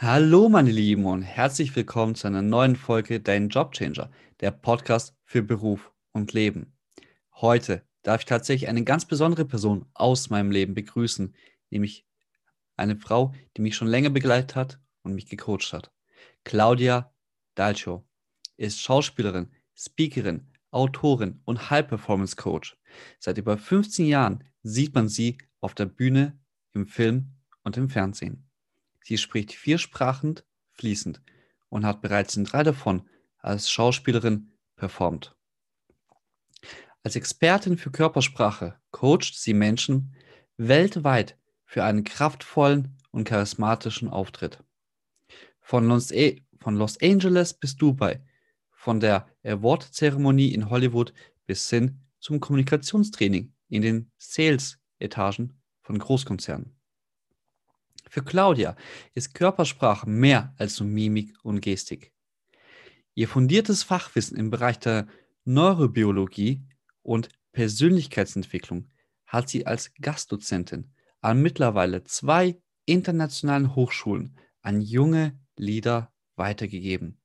[0.00, 5.42] Hallo meine Lieben und herzlich willkommen zu einer neuen Folge Dein Jobchanger, der Podcast für
[5.42, 6.78] Beruf und Leben.
[7.34, 11.34] Heute darf ich tatsächlich eine ganz besondere Person aus meinem Leben begrüßen,
[11.70, 12.06] nämlich
[12.76, 15.90] eine Frau, die mich schon länger begleitet hat und mich gecoacht hat.
[16.44, 17.12] Claudia
[17.56, 18.06] Dalcio
[18.56, 22.78] ist Schauspielerin, Speakerin, Autorin und High Performance Coach.
[23.18, 26.38] Seit über 15 Jahren sieht man sie auf der Bühne,
[26.72, 27.32] im Film
[27.64, 28.47] und im Fernsehen.
[29.04, 30.40] Sie spricht vier Sprachen
[30.72, 31.20] fließend
[31.68, 35.34] und hat bereits in drei davon als Schauspielerin performt.
[37.02, 40.14] Als Expertin für Körpersprache coacht sie Menschen
[40.56, 44.62] weltweit für einen kraftvollen und charismatischen Auftritt.
[45.60, 48.22] Von Los, e, von Los Angeles bis Dubai,
[48.70, 51.12] von der Award-Zeremonie in Hollywood
[51.46, 56.77] bis hin zum Kommunikationstraining in den Sales-Etagen von Großkonzernen.
[58.10, 58.76] Für Claudia
[59.14, 62.12] ist Körpersprache mehr als nur Mimik und Gestik.
[63.14, 65.06] Ihr fundiertes Fachwissen im Bereich der
[65.44, 66.62] Neurobiologie
[67.02, 68.88] und Persönlichkeitsentwicklung
[69.26, 77.20] hat sie als Gastdozentin an mittlerweile zwei internationalen Hochschulen an junge Leader weitergegeben.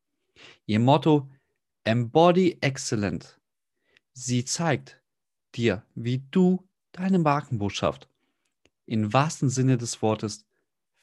[0.65, 1.29] Ihr Motto
[1.83, 3.39] Embody Excellent.
[4.13, 5.01] Sie zeigt
[5.55, 8.09] dir, wie du deine Markenbotschaft
[8.85, 10.45] im wahrsten Sinne des Wortes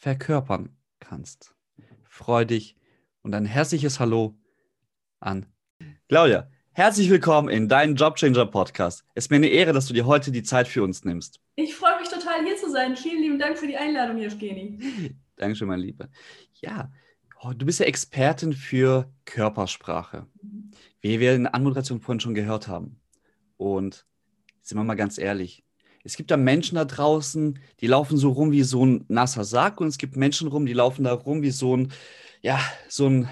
[0.01, 1.55] verkörpern kannst.
[2.09, 2.75] Freu dich
[3.23, 4.35] und ein herzliches Hallo
[5.21, 5.45] an
[6.09, 6.51] Claudia.
[6.73, 9.05] Herzlich willkommen in deinem Jobchanger Podcast.
[9.13, 11.43] Es ist mir eine Ehre, dass du dir heute die Zeit für uns nimmst.
[11.55, 12.97] Ich freue mich total, hier zu sein.
[12.97, 15.15] Vielen lieben Dank für die Einladung, Evgeni.
[15.37, 16.09] Dankeschön, mein Lieber.
[16.55, 16.91] Ja,
[17.43, 20.27] oh, du bist ja Expertin für Körpersprache,
[21.03, 23.03] wie wir in der Anmoderation vorhin schon gehört haben.
[23.59, 24.07] Und
[24.63, 25.63] sind wir mal ganz ehrlich,
[26.05, 29.81] es gibt da Menschen da draußen, die laufen so rum wie so ein nasser Sack
[29.81, 31.93] und es gibt Menschen rum, die laufen da rum wie so ein,
[32.41, 33.29] ja, so ein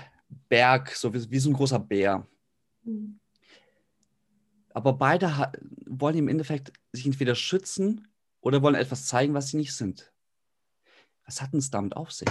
[0.48, 2.26] Berg, so wie, wie so ein großer Bär.
[2.82, 3.18] Mhm.
[4.74, 5.52] Aber beide
[5.86, 8.06] wollen im Endeffekt sich entweder schützen
[8.40, 10.12] oder wollen etwas zeigen, was sie nicht sind.
[11.24, 12.28] Was hat es damit auf sich?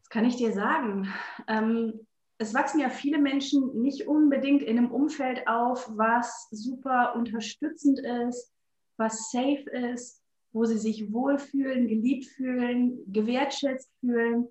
[0.00, 1.12] Das kann ich dir sagen.
[1.46, 2.06] Ähm,
[2.38, 8.52] es wachsen ja viele Menschen nicht unbedingt in einem Umfeld auf, was super unterstützend ist,
[8.96, 10.22] was safe ist,
[10.52, 14.48] wo sie sich wohlfühlen, geliebt fühlen, gewertschätzt fühlen.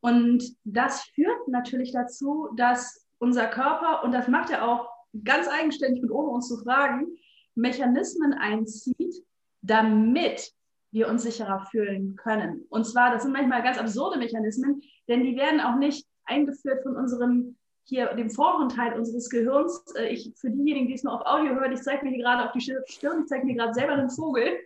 [0.00, 4.88] Und das führt natürlich dazu, dass unser Körper, und das macht er auch
[5.24, 7.06] ganz eigenständig mit ohne uns zu fragen,
[7.54, 9.24] Mechanismen einzieht,
[9.60, 10.52] damit
[10.90, 12.64] wir uns sicherer fühlen können.
[12.68, 16.96] Und zwar, das sind manchmal ganz absurde Mechanismen, denn die werden auch nicht eingeführt von
[16.96, 19.84] unserem hier dem vorderen Teil unseres Gehirns.
[19.96, 22.44] Äh, ich, für diejenigen, die es nur auf Audio hören, ich zeige mir hier gerade
[22.44, 24.58] auf die Stirn, ich zeige mir gerade selber einen Vogel.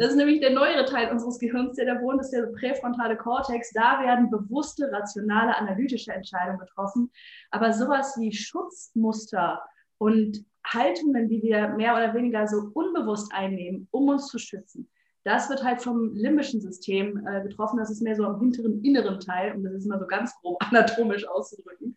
[0.00, 3.70] Das ist nämlich der neuere Teil unseres Gehirns, der da wohnt, ist der präfrontale Kortex.
[3.74, 7.10] Da werden bewusste, rationale, analytische Entscheidungen getroffen.
[7.50, 9.62] Aber sowas wie Schutzmuster
[9.98, 14.88] und Haltungen, die wir mehr oder weniger so unbewusst einnehmen, um uns zu schützen,
[15.24, 17.76] das wird halt vom limbischen System äh, getroffen.
[17.76, 20.56] Das ist mehr so am hinteren inneren Teil, um das ist immer so ganz grob
[20.70, 21.96] anatomisch auszudrücken.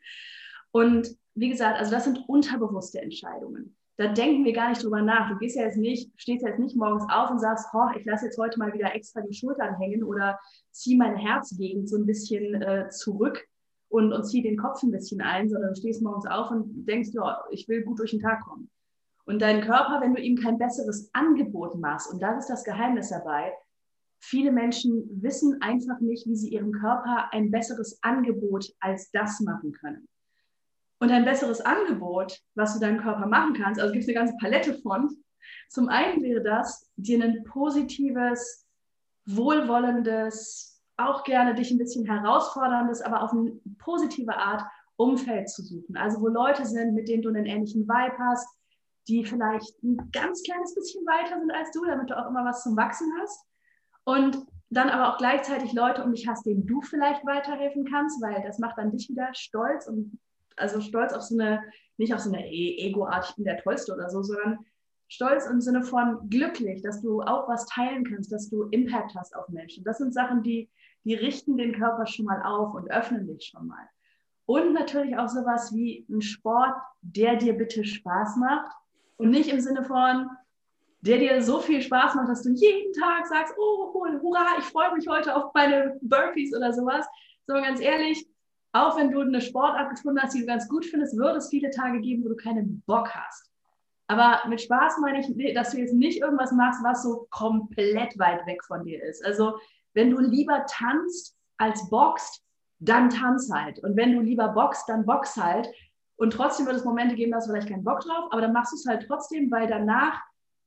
[0.74, 3.76] Und wie gesagt, also das sind unterbewusste Entscheidungen.
[3.98, 5.30] Da denken wir gar nicht drüber nach.
[5.30, 8.26] Du gehst ja jetzt nicht, stehst jetzt nicht morgens auf und sagst, oh, ich lasse
[8.26, 10.40] jetzt heute mal wieder extra die Schultern hängen oder
[10.72, 13.48] ziehe meine Herzgegend so ein bisschen äh, zurück
[13.90, 17.10] und, und ziehe den Kopf ein bisschen ein, sondern du stehst morgens auf und denkst,
[17.14, 18.72] ja, ich will gut durch den Tag kommen.
[19.26, 23.10] Und dein Körper, wenn du ihm kein besseres Angebot machst, und das ist das Geheimnis
[23.10, 23.54] dabei,
[24.20, 29.72] viele Menschen wissen einfach nicht, wie sie ihrem Körper ein besseres Angebot als das machen
[29.74, 30.08] können.
[31.04, 34.38] Und ein besseres Angebot, was du deinem Körper machen kannst, also gibt es eine ganze
[34.40, 35.10] Palette von.
[35.68, 38.66] Zum einen wäre das, dir ein positives,
[39.26, 44.64] wohlwollendes, auch gerne dich ein bisschen herausforderndes, aber auf eine positive Art
[44.96, 45.98] Umfeld zu suchen.
[45.98, 48.48] Also wo Leute sind, mit denen du einen ähnlichen Vibe hast,
[49.10, 52.64] die vielleicht ein ganz kleines bisschen weiter sind als du, damit du auch immer was
[52.64, 53.46] zum Wachsen hast.
[54.06, 54.38] Und
[54.70, 58.58] dann aber auch gleichzeitig Leute um dich hast, denen du vielleicht weiterhelfen kannst, weil das
[58.58, 60.18] macht dann dich wieder stolz und
[60.58, 61.62] also stolz auf so eine,
[61.98, 64.60] nicht auf so eine e-, Ego-Art, ich bin der Tollste oder so, sondern
[65.08, 69.36] stolz im Sinne von glücklich, dass du auch was teilen kannst, dass du Impact hast
[69.36, 69.84] auf Menschen.
[69.84, 70.70] Das sind Sachen, die,
[71.04, 73.88] die richten den Körper schon mal auf und öffnen dich schon mal.
[74.46, 78.72] Und natürlich auch sowas wie ein Sport, der dir bitte Spaß macht
[79.18, 80.30] und nicht im Sinne von,
[81.02, 84.94] der dir so viel Spaß macht, dass du jeden Tag sagst, oh, hurra, ich freue
[84.96, 87.06] mich heute auf meine Burpees oder sowas.
[87.46, 88.26] Sondern ganz ehrlich,
[88.74, 91.70] auch wenn du eine Sportart gefunden hast, die du ganz gut findest, wird es viele
[91.70, 93.52] Tage geben, wo du keinen Bock hast.
[94.08, 98.46] Aber mit Spaß meine ich, dass du jetzt nicht irgendwas machst, was so komplett weit
[98.48, 99.24] weg von dir ist.
[99.24, 99.58] Also
[99.94, 102.44] wenn du lieber tanzt als boxt,
[102.80, 103.80] dann tanz halt.
[103.80, 105.70] Und wenn du lieber boxt, dann box halt.
[106.16, 108.54] Und trotzdem wird es Momente geben, da hast du vielleicht keinen Bock drauf, aber dann
[108.54, 110.20] machst du es halt trotzdem, weil danach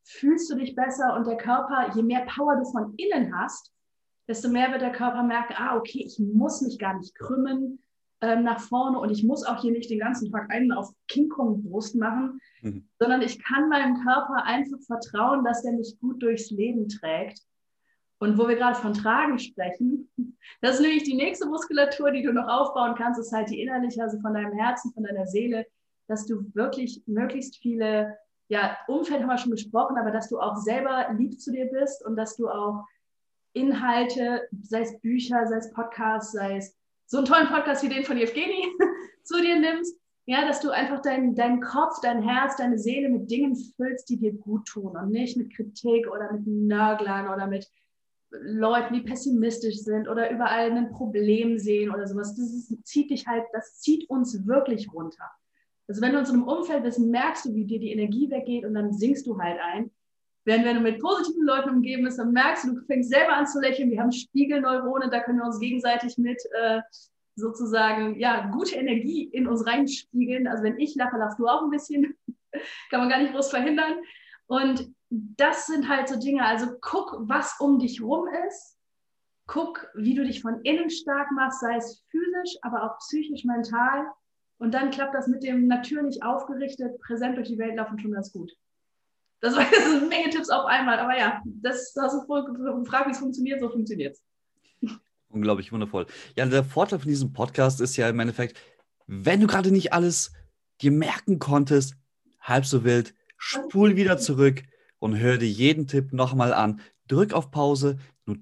[0.04, 3.72] fühlst du dich besser und der Körper, je mehr Power du von innen hast,
[4.28, 7.80] desto mehr wird der Körper merken, ah, okay, ich muss mich gar nicht krümmen
[8.20, 11.28] ähm, nach vorne und ich muss auch hier nicht den ganzen Tag einen auf King
[11.28, 12.88] Kong Brust machen, mhm.
[12.98, 17.40] sondern ich kann meinem Körper einfach vertrauen, dass der mich gut durchs Leben trägt.
[18.18, 20.10] Und wo wir gerade von Tragen sprechen,
[20.62, 24.02] das ist nämlich die nächste Muskulatur, die du noch aufbauen kannst, ist halt die innerliche,
[24.02, 25.66] also von deinem Herzen, von deiner Seele,
[26.08, 28.16] dass du wirklich möglichst viele,
[28.48, 32.04] ja, Umfeld haben wir schon besprochen, aber dass du auch selber lieb zu dir bist
[32.06, 32.84] und dass du auch
[33.52, 36.75] Inhalte, sei es Bücher, sei es Podcasts, sei es
[37.06, 38.66] so einen tollen Podcast wie den von Evgeny
[39.24, 43.30] zu dir nimmst, ja, dass du einfach deinen dein Kopf, dein Herz, deine Seele mit
[43.30, 47.70] Dingen füllst, die dir gut tun und nicht mit Kritik oder mit Nörglern oder mit
[48.30, 52.34] Leuten, die pessimistisch sind oder überall ein Problem sehen oder sowas.
[52.34, 55.30] Das ist, zieht dich halt, das zieht uns wirklich runter.
[55.88, 58.64] Also wenn du in so einem Umfeld bist, merkst du, wie dir die Energie weggeht
[58.64, 59.92] und dann sinkst du halt ein.
[60.46, 63.48] Während wenn du mit positiven Leuten umgeben bist, dann merkst du, du fängst selber an
[63.48, 63.90] zu lächeln.
[63.90, 66.80] Wir haben Spiegelneuronen, da können wir uns gegenseitig mit äh,
[67.34, 70.46] sozusagen ja, gute Energie in uns reinspiegeln.
[70.46, 72.16] Also wenn ich lache, lachst du auch ein bisschen.
[72.90, 73.96] Kann man gar nicht groß verhindern.
[74.46, 76.44] Und das sind halt so Dinge.
[76.44, 78.78] Also guck, was um dich rum ist.
[79.48, 84.06] Guck, wie du dich von innen stark machst, sei es physisch, aber auch psychisch, mental.
[84.58, 88.32] Und dann klappt das mit dem natürlich aufgerichtet, präsent durch die Welt laufen schon ganz
[88.32, 88.52] gut.
[89.46, 93.12] Das war jetzt eine Menge Tipps auf einmal, aber ja, das hast du gefragt, wie
[93.12, 94.90] es funktioniert, so funktioniert es.
[95.28, 96.06] Unglaublich wundervoll.
[96.34, 98.58] Ja, der Vorteil von diesem Podcast ist ja im Endeffekt,
[99.06, 100.32] wenn du gerade nicht alles
[100.80, 101.94] dir merken konntest,
[102.40, 104.64] halb so wild, spul wieder zurück
[104.98, 106.80] und hör dir jeden Tipp nochmal an.
[107.06, 107.98] Drück auf Pause,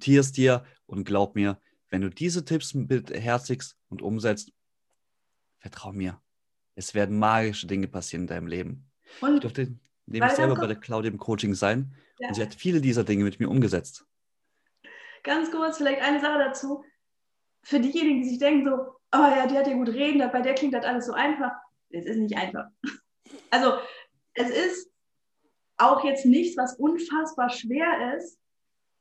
[0.06, 1.58] es dir und glaub mir,
[1.90, 4.52] wenn du diese Tipps beherzigst und umsetzt,
[5.58, 6.18] vertrau mir,
[6.74, 8.90] es werden magische Dinge passieren in deinem Leben.
[9.20, 12.28] Und ich durfte nämlich selber bei der Claudia im Coaching sein ja.
[12.28, 14.06] und sie hat viele dieser Dinge mit mir umgesetzt.
[15.22, 16.84] Ganz kurz, vielleicht eine Sache dazu.
[17.62, 20.54] Für diejenigen, die sich denken so, oh ja, die hat ja gut reden, bei der
[20.54, 21.52] klingt das alles so einfach.
[21.90, 22.66] Es ist nicht einfach.
[23.50, 23.72] Also
[24.34, 24.90] es ist
[25.76, 28.38] auch jetzt nichts, was unfassbar schwer ist,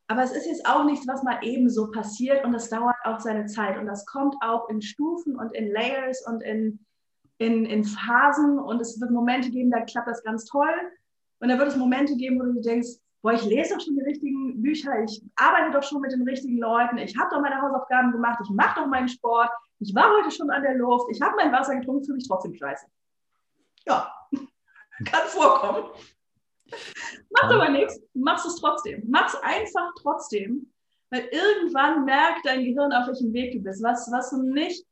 [0.07, 3.19] aber es ist jetzt auch nichts, was mal eben so passiert und es dauert auch
[3.19, 6.85] seine Zeit und das kommt auch in Stufen und in Layers und in,
[7.37, 10.73] in, in Phasen und es wird Momente geben, da klappt das ganz toll
[11.39, 14.03] und da wird es Momente geben, wo du denkst, boah, ich lese doch schon die
[14.03, 18.11] richtigen Bücher, ich arbeite doch schon mit den richtigen Leuten, ich habe doch meine Hausaufgaben
[18.11, 19.49] gemacht, ich mache doch meinen Sport,
[19.79, 22.53] ich war heute schon an der Luft, ich habe mein Wasser getrunken, fühle mich trotzdem
[22.53, 22.85] scheiße.
[23.85, 24.13] Ja,
[25.05, 25.85] kann vorkommen.
[27.29, 29.03] Macht aber nichts, machst es trotzdem.
[29.07, 30.71] Mach's einfach trotzdem,
[31.09, 33.83] weil irgendwann merkt dein Gehirn, auf welchem Weg du bist.
[33.83, 34.85] Was, was du nicht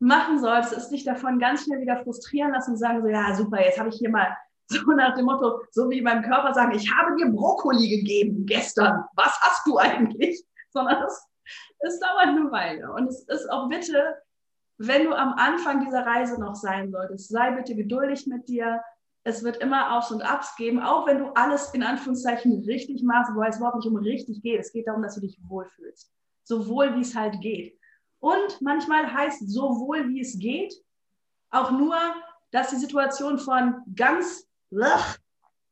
[0.00, 3.62] machen sollst, ist dich davon ganz schnell wieder frustrieren lassen und sagen so, ja super,
[3.62, 4.36] jetzt habe ich hier mal
[4.66, 9.04] so nach dem Motto, so wie beim Körper sagen, ich habe dir Brokkoli gegeben gestern.
[9.14, 10.42] Was hast du eigentlich?
[10.70, 11.26] Sondern es,
[11.80, 12.92] es dauert eine Weile.
[12.92, 14.16] Und es ist auch bitte,
[14.78, 18.80] wenn du am Anfang dieser Reise noch sein solltest, sei bitte geduldig mit dir,
[19.24, 23.32] es wird immer Aufs und Abs geben, auch wenn du alles in Anführungszeichen richtig machst,
[23.34, 24.60] wo es überhaupt nicht um richtig geht.
[24.60, 26.10] Es geht darum, dass du dich wohlfühlst.
[26.44, 27.78] So wohl, wie es halt geht.
[28.20, 30.74] Und manchmal heißt so wohl, wie es geht,
[31.50, 31.96] auch nur,
[32.52, 35.16] dass die Situation von ganz lach,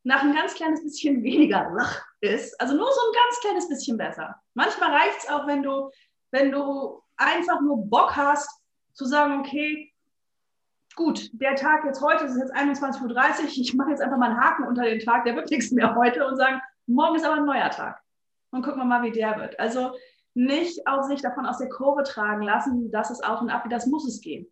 [0.02, 2.58] nach ein ganz kleines bisschen weniger lach ist.
[2.60, 4.34] Also nur so ein ganz kleines bisschen besser.
[4.54, 5.90] Manchmal reicht es auch, wenn du,
[6.30, 8.48] wenn du einfach nur Bock hast,
[8.94, 9.92] zu sagen, okay,
[10.96, 14.40] gut, der Tag jetzt heute, ist jetzt 21.30 Uhr, ich mache jetzt einfach mal einen
[14.40, 17.44] Haken unter den Tag, der wird nichts mehr heute und sagen, morgen ist aber ein
[17.44, 18.02] neuer Tag.
[18.50, 19.60] Und gucken wir mal, wie der wird.
[19.60, 19.92] Also
[20.38, 23.86] nicht auch sich davon aus der Kurve tragen lassen, dass es auf und ab, das
[23.86, 24.46] muss es gehen.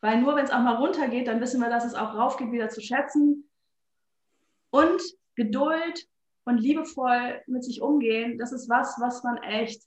[0.00, 2.70] Weil nur wenn es auch mal runtergeht, dann wissen wir, dass es auch raufgeht, wieder
[2.70, 3.46] zu schätzen.
[4.70, 5.02] Und
[5.34, 6.08] Geduld
[6.44, 9.82] und liebevoll mit sich umgehen, das ist was, was man echt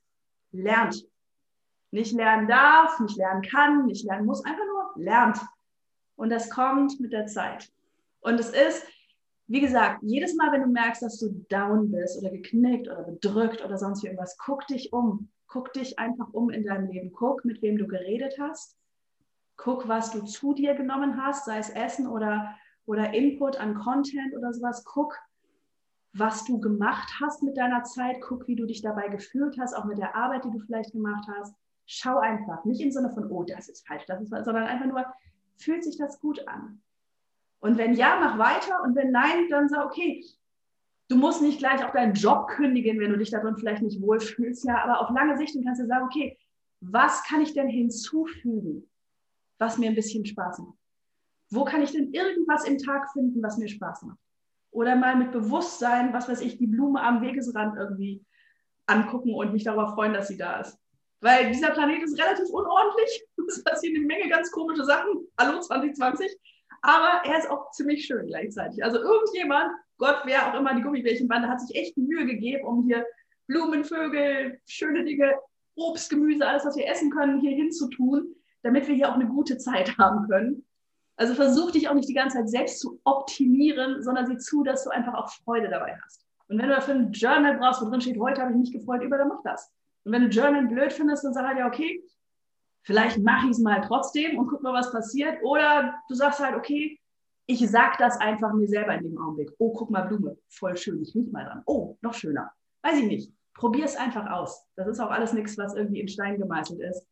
[0.51, 1.07] lernt.
[1.89, 5.39] Nicht lernen darf, nicht lernen kann, nicht lernen muss, einfach nur lernt.
[6.17, 7.71] Und das kommt mit der Zeit.
[8.19, 8.86] Und es ist,
[9.51, 13.65] wie gesagt, jedes Mal, wenn du merkst, dass du down bist oder geknickt oder bedrückt
[13.65, 15.29] oder sonst wie irgendwas, guck dich um.
[15.48, 17.12] guck dich einfach um in deinem Leben.
[17.12, 18.77] Guck, mit wem du geredet hast.
[19.58, 22.55] Guck, was du zu dir genommen hast, sei es Essen oder,
[22.86, 24.86] oder Input an Content oder sowas.
[24.86, 25.20] Guck,
[26.13, 28.22] was du gemacht hast mit deiner Zeit.
[28.22, 31.27] Guck, wie du dich dabei gefühlt hast, auch mit der Arbeit, die du vielleicht gemacht
[31.27, 31.53] hast.
[31.86, 34.86] Schau einfach, nicht im Sinne von, oh, das ist falsch, das ist falsch, sondern einfach
[34.86, 35.05] nur,
[35.58, 36.81] fühlt sich das gut an?
[37.62, 38.82] Und wenn ja, mach weiter.
[38.84, 40.25] Und wenn nein, dann sag, okay,
[41.08, 44.65] du musst nicht gleich auch deinen Job kündigen, wenn du dich darin vielleicht nicht wohlfühlst.
[44.65, 46.38] Ja, aber auf lange Sicht dann kannst du sagen, okay,
[46.82, 48.89] was kann ich denn hinzufügen,
[49.60, 50.77] was mir ein bisschen Spaß macht?
[51.51, 54.18] Wo kann ich denn irgendwas im Tag finden, was mir Spaß macht?
[54.72, 58.25] Oder mal mit Bewusstsein, was weiß ich, die Blume am Wegesrand irgendwie
[58.88, 60.80] angucken und mich darüber freuen, dass sie da ist.
[61.20, 63.24] Weil dieser Planet ist relativ unordentlich.
[63.48, 65.27] Es passieren eine Menge ganz komische Sachen.
[65.38, 66.39] Hallo 2020
[66.82, 68.84] aber er ist auch ziemlich schön gleichzeitig.
[68.84, 73.06] Also irgendjemand, Gott, wer auch immer die Gummibärchenbande, hat sich echt Mühe gegeben, um hier
[73.48, 75.34] Blumen, Vögel, schöne Dinge,
[75.76, 79.58] Obst, Gemüse, alles, was wir essen können, hier hinzutun, damit wir hier auch eine gute
[79.58, 80.66] Zeit haben können.
[81.18, 84.84] Also versuch dich auch nicht die ganze Zeit selbst zu optimieren, sondern sieh zu, dass
[84.84, 86.26] du einfach auch Freude dabei hast.
[86.48, 89.04] Und wenn du dafür ein Journal brauchst, wo drin steht, heute habe ich mich gefreut
[89.04, 89.72] über, dann mach das.
[90.04, 92.04] Und wenn du Journal blöd findest, dann sag halt ja, okay,
[92.84, 95.44] Vielleicht mache ich es mal trotzdem und guck mal, was passiert.
[95.44, 97.00] Oder du sagst halt, okay,
[97.46, 99.52] ich sag das einfach mir selber in dem Augenblick.
[99.58, 101.64] Oh, guck mal, Blume, voll schön, ich riech mal dran.
[101.66, 102.52] Oh, noch schöner.
[102.82, 103.34] Weiß ich nicht.
[103.54, 104.66] Probier es einfach aus.
[104.76, 107.06] Das ist auch alles nichts, was irgendwie in Stein gemeißelt ist.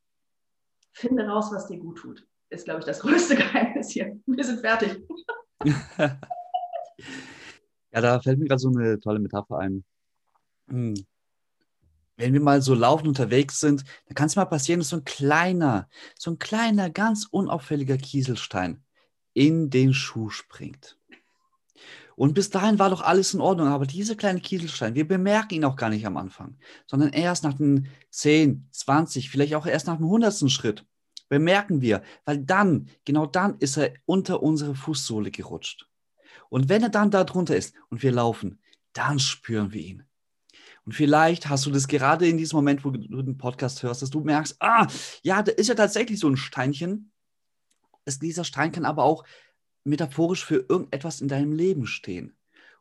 [0.94, 2.26] Finde raus, was dir gut tut.
[2.50, 4.20] Ist, glaube ich, das größte Geheimnis hier.
[4.26, 5.04] Wir sind fertig.
[5.66, 6.18] ja,
[7.92, 9.84] da fällt mir gerade so eine tolle Metapher ein.
[12.20, 15.06] Wenn wir mal so laufend unterwegs sind, dann kann es mal passieren, dass so ein
[15.06, 18.84] kleiner, so ein kleiner, ganz unauffälliger Kieselstein
[19.34, 20.98] in den Schuh springt.
[22.18, 25.64] Und bis dahin war doch alles in Ordnung, aber dieser kleine Kieselstein, wir bemerken ihn
[25.64, 26.58] auch gar nicht am Anfang,
[26.88, 30.52] sondern erst nach den 10, 20, vielleicht auch erst nach dem 100.
[30.52, 30.86] Schritt
[31.30, 35.88] bemerken wir, weil dann, genau dann ist er unter unsere Fußsohle gerutscht.
[36.50, 38.60] Und wenn er dann da drunter ist und wir laufen,
[38.92, 40.09] dann spüren wir ihn.
[40.90, 44.10] Und vielleicht hast du das gerade in diesem Moment, wo du den Podcast hörst, dass
[44.10, 44.88] du merkst, ah,
[45.22, 47.12] ja, da ist ja tatsächlich so ein Steinchen.
[48.06, 49.24] Es, dieser Stein kann aber auch
[49.84, 52.36] metaphorisch für irgendetwas in deinem Leben stehen.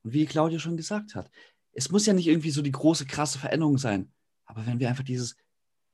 [0.04, 1.30] Und wie Claudia schon gesagt hat,
[1.72, 4.10] es muss ja nicht irgendwie so die große, krasse Veränderung sein.
[4.46, 5.36] Aber wenn wir einfach dieses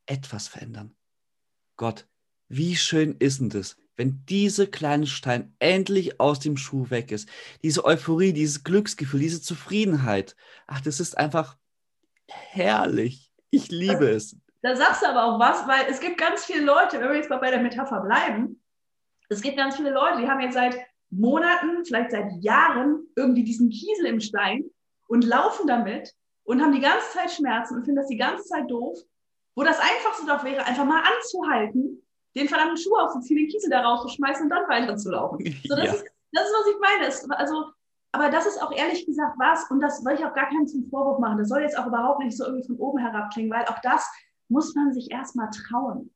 [0.06, 0.94] etwas verändern.
[1.76, 2.06] Gott,
[2.46, 7.28] wie schön ist denn das, wenn dieser kleine Stein endlich aus dem Schuh weg ist.
[7.64, 10.36] Diese Euphorie, dieses Glücksgefühl, diese Zufriedenheit.
[10.68, 11.56] Ach, das ist einfach
[12.28, 13.30] herrlich.
[13.50, 14.36] Ich liebe es.
[14.62, 17.30] Da sagst du aber auch was, weil es gibt ganz viele Leute, wenn wir jetzt
[17.30, 18.62] mal bei der Metapher bleiben,
[19.28, 20.78] es gibt ganz viele Leute, die haben jetzt seit
[21.10, 24.64] Monaten, vielleicht seit Jahren irgendwie diesen Kiesel im Stein
[25.06, 26.12] und laufen damit
[26.44, 28.98] und haben die ganze Zeit Schmerzen und finden das die ganze Zeit doof,
[29.54, 32.02] wo das Einfachste doch wäre, einfach mal anzuhalten,
[32.36, 35.38] den verdammten Schuh auszuziehen, den Kiesel da rauszuschmeißen und dann weiterzulaufen.
[35.68, 35.92] So, das, ja.
[35.92, 37.38] ist, das ist, was ich meine.
[37.38, 37.64] also
[38.14, 40.88] aber das ist auch ehrlich gesagt was, und das soll ich auch gar keinen zum
[40.88, 41.38] Vorwurf machen.
[41.38, 44.08] Das soll jetzt auch überhaupt nicht so irgendwie von oben herab klingen, weil auch das
[44.48, 46.14] muss man sich erstmal trauen.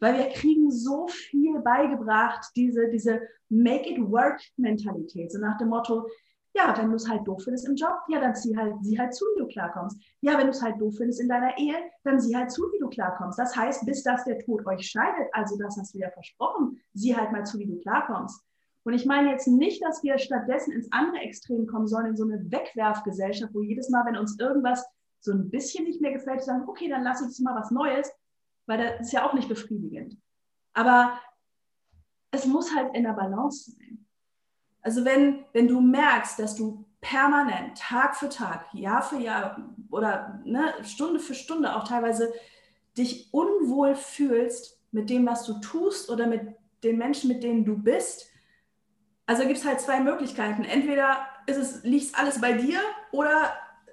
[0.00, 6.06] Weil wir kriegen so viel beigebracht, diese, diese Make-it-work-Mentalität, so nach dem Motto,
[6.52, 9.14] ja, wenn du es halt doof findest im Job, ja, dann sieh halt, sieh halt
[9.14, 9.98] zu, wie du klarkommst.
[10.20, 12.80] Ja, wenn du es halt doof findest in deiner Ehe, dann sieh halt zu, wie
[12.80, 13.38] du klarkommst.
[13.38, 17.16] Das heißt, bis dass der Tod euch scheidet, also das hast du ja versprochen, sieh
[17.16, 18.44] halt mal zu, wie du klarkommst.
[18.84, 22.24] Und ich meine jetzt nicht, dass wir stattdessen ins andere Extrem kommen sollen, in so
[22.24, 24.86] eine Wegwerfgesellschaft, wo jedes Mal, wenn uns irgendwas
[25.20, 28.10] so ein bisschen nicht mehr gefällt, sagen, okay, dann lass uns mal was Neues,
[28.66, 30.16] weil das ist ja auch nicht befriedigend.
[30.72, 31.18] Aber
[32.30, 34.06] es muss halt in der Balance sein.
[34.82, 39.58] Also wenn, wenn du merkst, dass du permanent, Tag für Tag, Jahr für Jahr
[39.90, 42.32] oder ne, Stunde für Stunde auch teilweise
[42.96, 47.76] dich unwohl fühlst mit dem, was du tust oder mit den Menschen, mit denen du
[47.76, 48.30] bist,
[49.30, 50.64] also gibt es halt zwei Möglichkeiten.
[50.64, 52.80] Entweder ist es, liegt alles bei dir
[53.12, 53.52] oder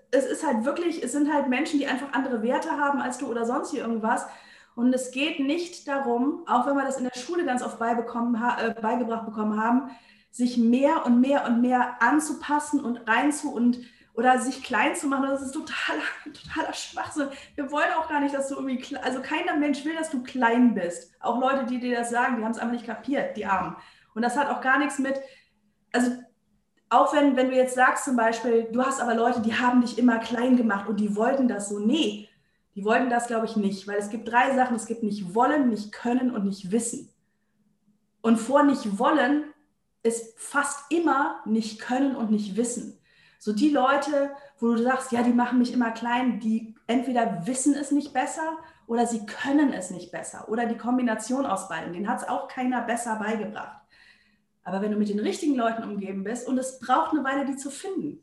[0.09, 3.27] es ist halt wirklich, es sind halt Menschen, die einfach andere Werte haben als du
[3.27, 4.25] oder sonst hier irgendwas.
[4.75, 8.33] Und es geht nicht darum, auch wenn wir das in der Schule ganz oft beibekommen,
[8.33, 9.91] äh, beigebracht bekommen haben,
[10.31, 13.77] sich mehr und mehr und mehr anzupassen und reinzu und
[14.15, 15.27] oder sich klein zu machen.
[15.29, 16.01] Das ist totaler,
[16.33, 17.27] totaler Schwachsinn.
[17.53, 20.73] Wir wollen auch gar nicht, dass du irgendwie, also keiner Mensch will, dass du klein
[20.73, 21.13] bist.
[21.19, 23.75] Auch Leute, die dir das sagen, die haben es einfach nicht kapiert, die Armen.
[24.17, 25.15] Und das hat auch gar nichts mit,
[25.93, 26.11] also
[26.89, 29.99] auch wenn, wenn du jetzt sagst zum Beispiel, du hast aber Leute, die haben dich
[29.99, 31.77] immer klein gemacht und die wollten das so.
[31.77, 32.27] Nee,
[32.73, 34.75] die wollten das, glaube ich, nicht, weil es gibt drei Sachen.
[34.75, 37.13] Es gibt nicht wollen, nicht können und nicht wissen.
[38.21, 39.43] Und vor nicht wollen
[40.01, 42.99] ist fast immer nicht können und nicht wissen.
[43.37, 47.75] So die Leute, wo du sagst, ja, die machen mich immer klein, die entweder wissen
[47.75, 48.57] es nicht besser
[48.87, 52.47] oder sie können es nicht besser oder die Kombination aus beiden, den hat es auch
[52.47, 53.77] keiner besser beigebracht.
[54.67, 57.55] Aber wenn du mit den richtigen Leuten umgeben bist und es braucht eine Weile, die
[57.55, 58.21] zu finden,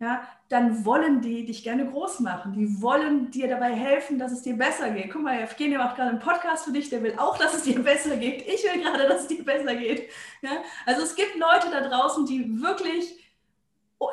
[0.00, 2.54] ja, dann wollen die dich gerne groß machen.
[2.54, 5.12] Die wollen dir dabei helfen, dass es dir besser geht.
[5.12, 7.80] Guck mal, Evgenia macht gerade einen Podcast für dich, der will auch, dass es dir
[7.82, 8.48] besser geht.
[8.48, 10.10] Ich will gerade, dass es dir besser geht.
[10.40, 10.52] Ja?
[10.86, 13.22] Also es gibt Leute da draußen, die wirklich,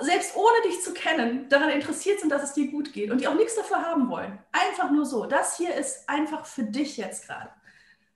[0.01, 3.29] selbst ohne dich zu kennen, daran interessiert sind, dass es dir gut geht und die
[3.29, 4.39] auch nichts dafür haben wollen.
[4.51, 5.25] Einfach nur so.
[5.25, 7.49] Das hier ist einfach für dich jetzt gerade.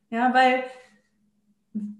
[0.09, 0.65] Ja, weil,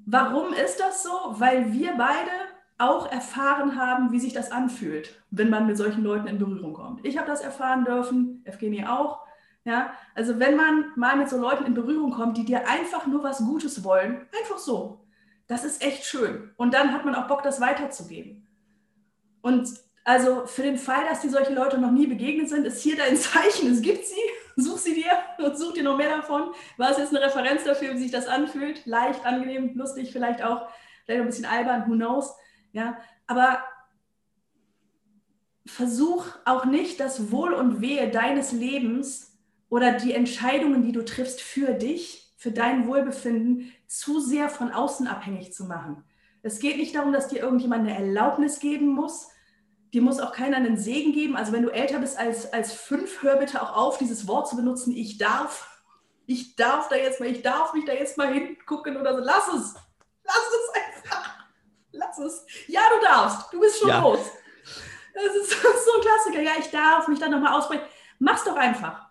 [0.06, 1.10] warum ist das so?
[1.38, 2.32] Weil wir beide
[2.78, 7.06] auch erfahren haben, wie sich das anfühlt, wenn man mit solchen Leuten in Berührung kommt.
[7.06, 9.26] Ich habe das erfahren dürfen, Evgenie auch.
[9.64, 13.24] Ja, also wenn man mal mit so Leuten in Berührung kommt, die dir einfach nur
[13.24, 15.06] was Gutes wollen, einfach so,
[15.48, 16.52] das ist echt schön.
[16.58, 18.48] Und dann hat man auch Bock, das weiterzugeben.
[19.42, 19.70] Und
[20.04, 23.16] also für den Fall, dass dir solche Leute noch nie begegnet sind, ist hier dein
[23.18, 23.72] Zeichen.
[23.72, 24.16] Es gibt sie.
[24.56, 26.54] Such sie dir und such dir noch mehr davon.
[26.78, 28.86] War es jetzt eine Referenz dafür, wie sich das anfühlt?
[28.86, 30.68] Leicht, angenehm, lustig, vielleicht auch,
[31.06, 32.34] vielleicht ein bisschen albern, who knows.
[32.72, 32.98] Ja,
[33.28, 33.64] aber
[35.66, 39.38] versuch auch nicht das Wohl und Wehe deines Lebens
[39.70, 45.08] oder die Entscheidungen, die du triffst für dich, für dein Wohlbefinden, zu sehr von außen
[45.08, 46.04] abhängig zu machen.
[46.44, 49.30] Es geht nicht darum, dass dir irgendjemand eine Erlaubnis geben muss.
[49.96, 51.36] Dir muss auch keiner einen Segen geben.
[51.36, 54.56] Also wenn du älter bist als, als fünf, hör bitte auch auf, dieses Wort zu
[54.56, 55.82] benutzen, ich darf.
[56.28, 59.24] Ich darf da jetzt mal, ich darf mich da jetzt mal hingucken oder so.
[59.24, 59.74] Lass es.
[60.24, 61.36] Lass es einfach
[61.96, 62.46] lass es.
[62.68, 63.54] Ja, du darfst.
[63.54, 64.02] Du bist schon ja.
[64.02, 64.20] groß.
[65.14, 66.42] Das ist so ein Klassiker.
[66.42, 67.84] Ja, ich darf mich dann nochmal ausbrechen.
[68.20, 69.06] Mach's doch einfach.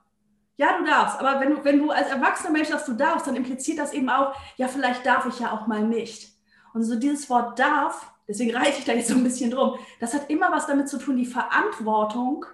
[0.57, 1.19] Ja, du darfst.
[1.19, 4.09] Aber wenn du, wenn du als erwachsener Mensch sagst, du darfst, dann impliziert das eben
[4.09, 6.33] auch, ja, vielleicht darf ich ja auch mal nicht.
[6.73, 10.15] Und so dieses Wort darf, deswegen reiche ich da jetzt so ein bisschen drum, das
[10.15, 12.47] hat immer was damit zu tun, die Verantwortung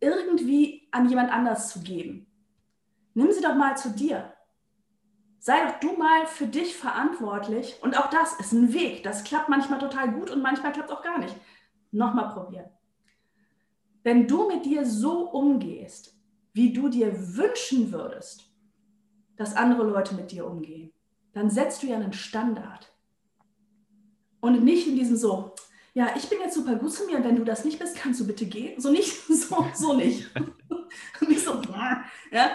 [0.00, 2.26] irgendwie an jemand anders zu geben.
[3.14, 4.32] Nimm sie doch mal zu dir
[5.38, 7.76] sei doch du mal für dich verantwortlich.
[7.82, 9.02] Und auch das ist ein Weg.
[9.02, 11.34] Das klappt manchmal total gut und manchmal klappt es auch gar nicht.
[11.90, 12.68] Nochmal probieren.
[14.02, 16.14] Wenn du mit dir so umgehst,
[16.52, 18.52] wie du dir wünschen würdest,
[19.36, 20.92] dass andere Leute mit dir umgehen,
[21.32, 22.92] dann setzt du ja einen Standard.
[24.40, 25.52] Und nicht in diesem so,
[25.94, 28.20] ja, ich bin jetzt super gut zu mir und wenn du das nicht bist, kannst
[28.20, 28.80] du bitte gehen.
[28.80, 30.30] So nicht, so, so nicht.
[31.20, 31.60] nicht so,
[32.30, 32.50] ja,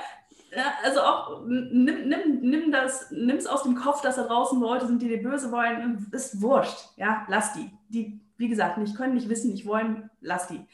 [0.56, 4.60] ja, also auch nimm, nimm, nimm das, nimm es aus dem Kopf, dass da draußen
[4.60, 6.08] Leute sind, die dir böse wollen.
[6.12, 6.78] Ist wurscht.
[6.96, 7.72] Ja, lass die.
[7.90, 10.66] Die, wie gesagt, nicht können, nicht wissen, nicht wollen, lass die.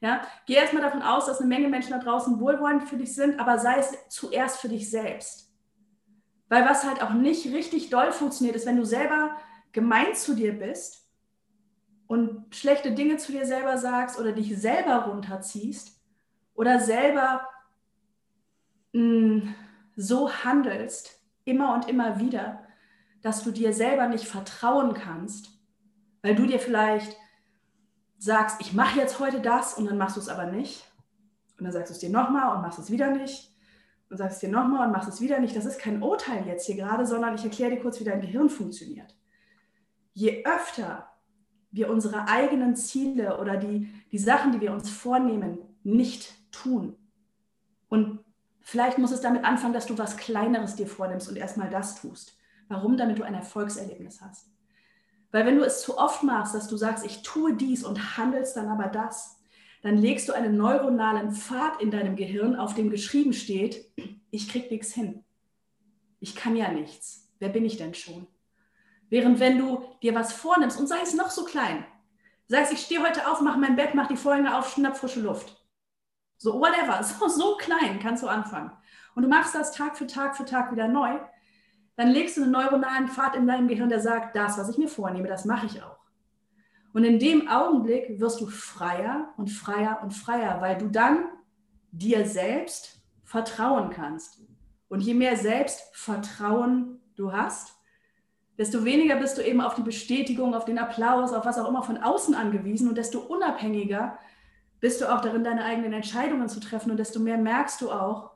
[0.00, 3.40] Ja, geh erstmal davon aus, dass eine Menge Menschen da draußen wohlwollend für dich sind,
[3.40, 5.50] aber sei es zuerst für dich selbst.
[6.48, 9.36] Weil was halt auch nicht richtig doll funktioniert, ist, wenn du selber
[9.76, 11.06] gemein zu dir bist
[12.06, 16.00] und schlechte Dinge zu dir selber sagst oder dich selber runterziehst
[16.54, 17.46] oder selber
[19.96, 22.64] so handelst, immer und immer wieder,
[23.20, 25.50] dass du dir selber nicht vertrauen kannst,
[26.22, 27.14] weil du dir vielleicht
[28.16, 30.90] sagst, ich mache jetzt heute das und dann machst du es aber nicht.
[31.58, 33.54] Und dann sagst du es dir nochmal und machst es wieder nicht.
[34.08, 35.54] Und sagst es dir nochmal und machst es wieder nicht.
[35.54, 38.48] Das ist kein Urteil jetzt hier gerade, sondern ich erkläre dir kurz, wie dein Gehirn
[38.48, 39.14] funktioniert.
[40.16, 41.08] Je öfter
[41.70, 46.96] wir unsere eigenen Ziele oder die, die Sachen, die wir uns vornehmen, nicht tun
[47.88, 48.20] und
[48.68, 52.36] Vielleicht muss es damit anfangen, dass du was Kleineres dir vornimmst und erstmal das tust.
[52.66, 52.96] Warum?
[52.96, 54.50] Damit du ein Erfolgserlebnis hast.
[55.30, 58.56] Weil wenn du es zu oft machst, dass du sagst, ich tue dies und handelst
[58.56, 59.38] dann aber das,
[59.82, 63.88] dann legst du einen neuronalen Pfad in deinem Gehirn, auf dem geschrieben steht,
[64.32, 65.22] ich krieg nichts hin.
[66.18, 67.30] Ich kann ja nichts.
[67.38, 68.26] Wer bin ich denn schon?
[69.08, 71.84] Während wenn du dir was vornimmst und sei es noch so klein,
[72.48, 75.56] sagst, ich stehe heute auf, mache mein Bett, mache die Vorhänge auf, schnapp frische Luft.
[76.38, 77.02] So, whatever.
[77.18, 78.70] So, so klein kannst du anfangen.
[79.14, 81.18] Und du machst das Tag für Tag für Tag wieder neu.
[81.96, 84.88] Dann legst du einen neuronalen Pfad in deinem Gehirn, der sagt, das, was ich mir
[84.88, 85.96] vornehme, das mache ich auch.
[86.92, 91.26] Und in dem Augenblick wirst du freier und freier und freier, weil du dann
[91.90, 94.40] dir selbst vertrauen kannst.
[94.88, 97.75] Und je mehr Selbstvertrauen du hast,
[98.58, 101.82] desto weniger bist du eben auf die Bestätigung, auf den Applaus, auf was auch immer
[101.82, 104.18] von außen angewiesen und desto unabhängiger
[104.80, 108.30] bist du auch darin, deine eigenen Entscheidungen zu treffen und desto mehr merkst du auch,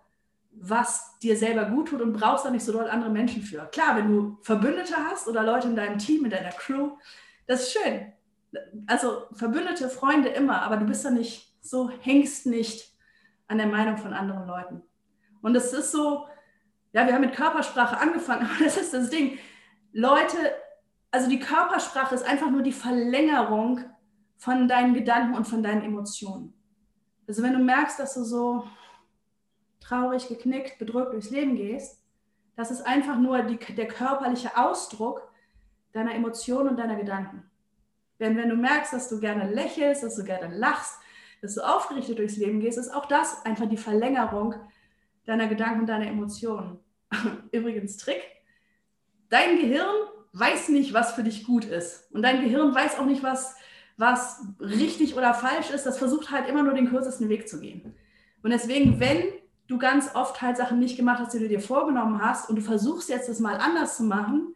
[0.52, 3.68] was dir selber gut tut und brauchst da nicht so doll andere Menschen für.
[3.72, 6.96] Klar, wenn du Verbündete hast oder Leute in deinem Team, in deiner Crew,
[7.46, 8.12] das ist schön.
[8.87, 12.92] Also Verbündete, Freunde immer, aber du bist da nicht so, hängst nicht
[13.46, 14.83] an der Meinung von anderen Leuten.
[15.42, 16.26] Und es ist so,
[16.92, 19.38] ja, wir haben mit Körpersprache angefangen, aber das ist das Ding.
[19.92, 20.37] Leute,
[21.11, 23.81] also die Körpersprache ist einfach nur die Verlängerung
[24.37, 26.55] von deinen Gedanken und von deinen Emotionen.
[27.26, 28.64] Also wenn du merkst, dass du so
[29.81, 32.03] traurig, geknickt, bedrückt durchs Leben gehst,
[32.57, 35.31] das ist einfach nur die, der körperliche Ausdruck
[35.92, 37.50] deiner Emotionen und deiner Gedanken.
[38.18, 41.00] Denn wenn du merkst, dass du gerne lächelst, dass du gerne lachst,
[41.40, 44.55] dass du aufgerichtet durchs Leben gehst, ist auch das einfach die Verlängerung
[45.24, 46.79] deiner Gedanken und deiner Emotionen.
[47.53, 48.22] Übrigens Trick,
[49.31, 49.95] dein Gehirn
[50.33, 52.12] weiß nicht, was für dich gut ist.
[52.12, 53.57] Und dein Gehirn weiß auch nicht, was,
[53.97, 55.87] was richtig oder falsch ist.
[55.87, 57.95] Das versucht halt immer nur den kürzesten Weg zu gehen.
[58.43, 59.25] Und deswegen, wenn
[59.66, 62.62] du ganz oft halt Sachen nicht gemacht hast, die du dir vorgenommen hast und du
[62.62, 64.55] versuchst jetzt das mal anders zu machen,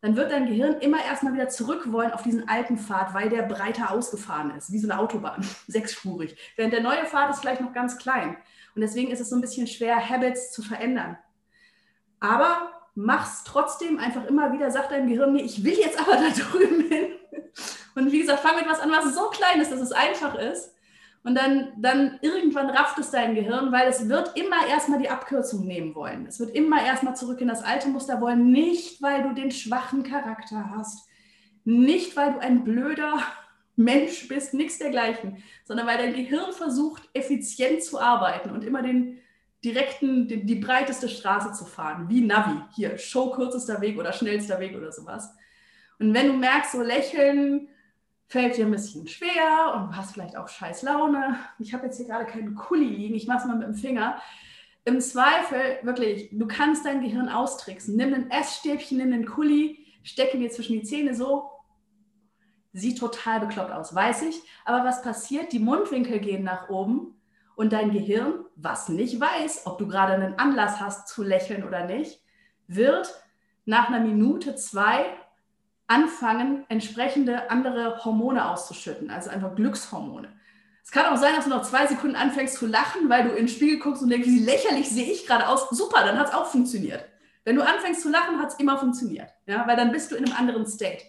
[0.00, 3.42] dann wird dein Gehirn immer erstmal wieder zurück wollen auf diesen alten Pfad, weil der
[3.42, 6.36] breiter ausgefahren ist, wie so eine Autobahn, sechsspurig.
[6.56, 8.36] Während der neue Pfad ist vielleicht noch ganz klein.
[8.74, 11.18] Und deswegen ist es so ein bisschen schwer, Habits zu verändern.
[12.20, 16.28] Aber mach's trotzdem einfach immer wieder, sag deinem Gehirn, nee, ich will jetzt aber da
[16.36, 17.12] drüben hin.
[17.94, 20.72] Und wie gesagt, fang mit was an, was so klein ist, dass es einfach ist.
[21.22, 25.66] Und dann, dann irgendwann rafft es dein Gehirn, weil es wird immer erstmal die Abkürzung
[25.66, 26.24] nehmen wollen.
[26.26, 30.02] Es wird immer erstmal zurück in das alte Muster wollen, nicht weil du den schwachen
[30.02, 31.08] Charakter hast,
[31.64, 33.18] nicht weil du ein blöder
[33.76, 39.18] Mensch bist, nichts dergleichen, sondern weil dein Gehirn versucht, effizient zu arbeiten und immer den
[39.64, 42.60] direkten, die, die breiteste Straße zu fahren, wie Navi.
[42.74, 45.34] Hier, Show kürzester Weg oder schnellster Weg oder sowas.
[45.98, 47.68] Und wenn du merkst, so lächeln
[48.28, 51.38] fällt dir ein bisschen schwer und du hast vielleicht auch scheiß Laune.
[51.58, 54.20] Ich habe jetzt hier gerade keinen Kuli liegen, ich mache es mal mit dem Finger.
[54.84, 57.96] Im Zweifel, wirklich, du kannst dein Gehirn austricksen.
[57.96, 61.50] Nimm ein Essstäbchen, nimm einen Kuli, stecke mir zwischen die Zähne so.
[62.72, 64.36] Sieht total bekloppt aus, weiß ich.
[64.64, 65.52] Aber was passiert?
[65.52, 67.15] Die Mundwinkel gehen nach oben
[67.56, 71.86] und dein Gehirn, was nicht weiß, ob du gerade einen Anlass hast zu lächeln oder
[71.86, 72.20] nicht,
[72.68, 73.12] wird
[73.64, 75.06] nach einer Minute, zwei
[75.88, 80.28] anfangen, entsprechende andere Hormone auszuschütten, also einfach Glückshormone.
[80.84, 83.46] Es kann auch sein, dass du noch zwei Sekunden anfängst zu lachen, weil du in
[83.46, 85.68] den Spiegel guckst und denkst, wie lächerlich sehe ich gerade aus.
[85.70, 87.04] Super, dann hat es auch funktioniert.
[87.44, 90.26] Wenn du anfängst zu lachen, hat es immer funktioniert, ja, weil dann bist du in
[90.26, 91.02] einem anderen State.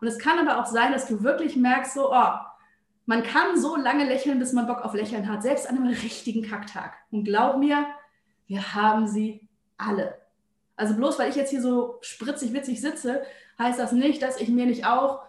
[0.00, 2.34] Und es kann aber auch sein, dass du wirklich merkst, so, oh,
[3.06, 6.42] man kann so lange lächeln, bis man Bock auf Lächeln hat, selbst an einem richtigen
[6.42, 6.94] Kacktag.
[7.10, 7.86] Und glaub mir,
[8.46, 10.20] wir haben sie alle.
[10.76, 13.22] Also bloß weil ich jetzt hier so spritzig witzig sitze,
[13.58, 15.22] heißt das nicht, dass ich mir nicht auch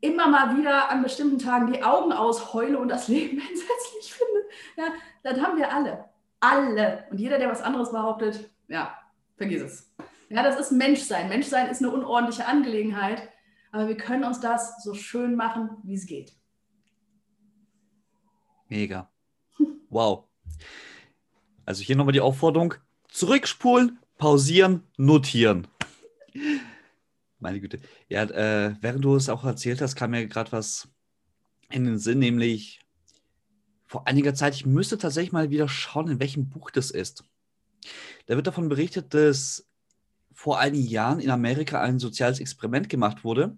[0.00, 4.40] immer mal wieder an bestimmten Tagen die Augen ausheule und das Leben entsetzlich finde.
[4.76, 4.84] Ja,
[5.22, 6.04] das haben wir alle.
[6.40, 7.04] Alle.
[7.10, 8.96] Und jeder, der was anderes behauptet, ja,
[9.36, 9.94] vergiss es.
[10.28, 11.28] Ja, das ist Menschsein.
[11.28, 13.28] Menschsein ist eine unordentliche Angelegenheit,
[13.70, 16.32] aber wir können uns das so schön machen, wie es geht.
[18.72, 19.10] Mega.
[19.90, 20.24] Wow.
[21.66, 22.72] Also hier nochmal die Aufforderung:
[23.08, 25.66] zurückspulen, pausieren, notieren.
[27.38, 27.80] Meine Güte.
[28.08, 30.88] Ja, äh, während du es auch erzählt hast, kam mir gerade was
[31.68, 32.80] in den Sinn, nämlich
[33.84, 37.24] vor einiger Zeit, ich müsste tatsächlich mal wieder schauen, in welchem Buch das ist.
[38.24, 39.68] Da wird davon berichtet, dass
[40.32, 43.54] vor einigen Jahren in Amerika ein soziales Experiment gemacht wurde,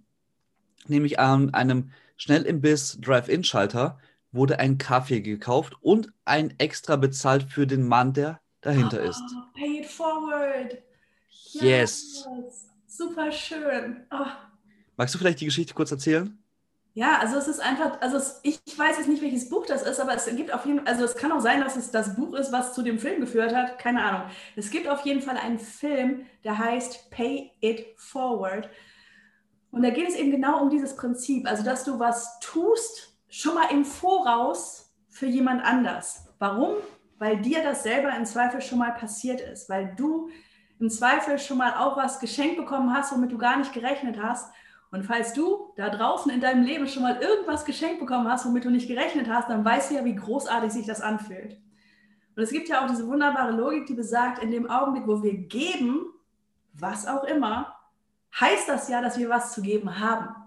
[0.89, 4.01] nämlich an einem Schnellimbiss Drive-In-Schalter
[4.35, 9.23] wurde ein Kaffee gekauft und ein extra bezahlt für den Mann, der dahinter oh, ist.
[9.55, 10.79] Pay it forward.
[11.53, 12.27] Yes.
[12.37, 12.71] yes.
[12.87, 14.05] Super schön.
[14.11, 14.27] Oh.
[14.97, 16.39] Magst du vielleicht die Geschichte kurz erzählen?
[16.97, 19.99] Ja, also es ist einfach, also es, ich weiß jetzt nicht, welches Buch das ist,
[19.99, 22.35] aber es gibt auf jeden Fall, also es kann auch sein, dass es das Buch
[22.35, 24.31] ist, was zu dem Film geführt hat, keine Ahnung.
[24.55, 28.71] Es gibt auf jeden Fall einen Film, der heißt Pay It Forward.
[29.73, 33.55] Und da geht es eben genau um dieses Prinzip, also dass du was tust, schon
[33.55, 36.29] mal im Voraus für jemand anders.
[36.39, 36.77] Warum?
[37.19, 40.29] Weil dir das selber im Zweifel schon mal passiert ist, weil du
[40.79, 44.53] im Zweifel schon mal auch was geschenkt bekommen hast, womit du gar nicht gerechnet hast.
[44.93, 48.67] Und falls du da draußen in deinem Leben schon mal irgendwas geschenkt bekommen hast, womit
[48.67, 51.59] du nicht gerechnet hast, dann weißt du ja, wie großartig sich das anfühlt.
[52.37, 55.35] Und es gibt ja auch diese wunderbare Logik, die besagt, in dem Augenblick, wo wir
[55.35, 56.07] geben,
[56.73, 57.75] was auch immer,
[58.39, 60.44] heißt das ja, dass wir was zu geben haben.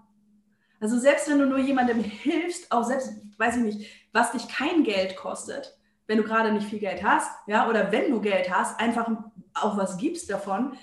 [0.79, 4.83] Also selbst wenn du nur jemandem hilfst, auch selbst, weiß ich nicht, was dich kein
[4.83, 8.79] Geld kostet, wenn du gerade nicht viel Geld hast, ja, oder wenn du Geld hast,
[8.79, 9.09] einfach
[9.53, 10.77] auch was gibst davon,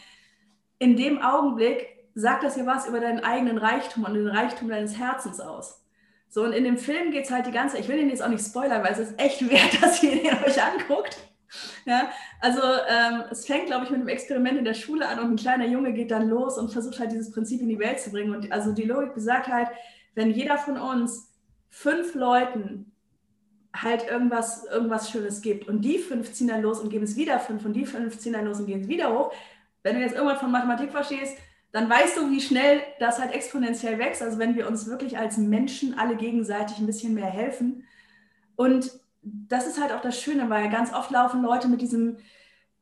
[0.78, 4.98] in dem Augenblick sagt das ja was über deinen eigenen Reichtum und den Reichtum deines
[4.98, 5.84] Herzens aus.
[6.28, 8.28] So, und in dem Film geht es halt die ganze, ich will den jetzt auch
[8.28, 11.16] nicht spoilern, weil es ist echt wert, dass ihr den euch anguckt.
[11.86, 15.30] Ja, also ähm, es fängt, glaube ich, mit einem Experiment in der Schule an und
[15.30, 18.10] ein kleiner Junge geht dann los und versucht halt dieses Prinzip in die Welt zu
[18.10, 18.34] bringen.
[18.34, 19.68] Und also die Logik besagt halt,
[20.14, 21.30] wenn jeder von uns
[21.70, 22.92] fünf Leuten
[23.74, 27.40] halt irgendwas, irgendwas Schönes gibt und die fünf ziehen dann los und geben es wieder
[27.40, 29.32] fünf und die fünf ziehen dann los und gehen es wieder hoch.
[29.82, 31.36] Wenn du jetzt irgendwas von Mathematik verstehst,
[31.72, 34.22] dann weißt du, wie schnell das halt exponentiell wächst.
[34.22, 37.84] Also wenn wir uns wirklich als Menschen alle gegenseitig ein bisschen mehr helfen.
[38.54, 38.92] Und
[39.24, 42.18] das ist halt auch das Schöne, weil ganz oft laufen Leute mit diesem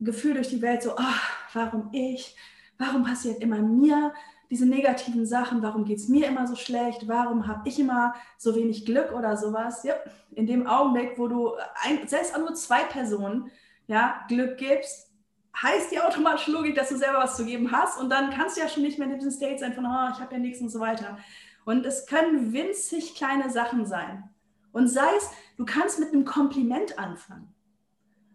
[0.00, 2.36] Gefühl durch die Welt so, oh, warum ich,
[2.78, 4.12] warum passiert immer mir
[4.50, 8.54] diese negativen Sachen, warum geht es mir immer so schlecht, warum habe ich immer so
[8.54, 9.82] wenig Glück oder sowas.
[9.82, 9.94] Ja,
[10.32, 11.52] in dem Augenblick, wo du
[11.82, 13.50] ein, selbst auch nur zwei Personen
[13.86, 15.10] ja, Glück gibst,
[15.56, 18.60] heißt die automatische Logik, dass du selber was zu geben hast und dann kannst du
[18.60, 20.68] ja schon nicht mehr in diesem State sein von, oh, ich habe ja nichts und
[20.68, 21.16] so weiter.
[21.64, 24.28] Und es können winzig kleine Sachen sein.
[24.72, 27.54] Und sei es, du kannst mit einem Kompliment anfangen.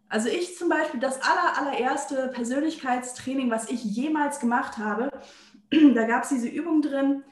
[0.09, 5.09] Also ich zum Beispiel, das aller, allererste Persönlichkeitstraining, was ich jemals gemacht habe,
[5.71, 7.23] da gab es diese Übung drin,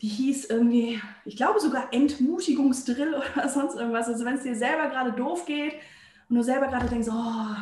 [0.00, 4.08] die hieß irgendwie, ich glaube sogar Entmutigungsdrill oder sonst irgendwas.
[4.08, 5.74] Also wenn es dir selber gerade doof geht
[6.28, 7.56] und du selber gerade denkst, oh,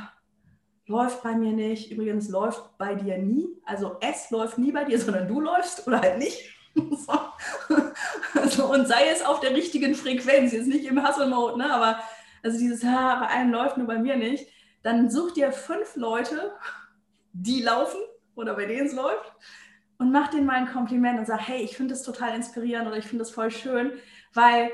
[0.87, 1.91] läuft bei mir nicht.
[1.91, 3.49] Übrigens läuft bei dir nie.
[3.65, 6.39] Also es läuft nie bei dir, sondern du läufst oder halt nicht.
[8.43, 11.73] also, und sei es auf der richtigen Frequenz, jetzt nicht im Hustle-Mode, ne?
[11.73, 12.01] aber
[12.43, 14.47] also dieses, ha, bei einem läuft nur bei mir nicht.
[14.83, 16.53] Dann such dir fünf Leute,
[17.33, 18.01] die laufen
[18.35, 19.33] oder bei denen es läuft
[19.99, 22.97] und mach denen mal ein Kompliment und sag, hey, ich finde das total inspirierend oder
[22.97, 23.93] ich finde das voll schön,
[24.35, 24.71] weil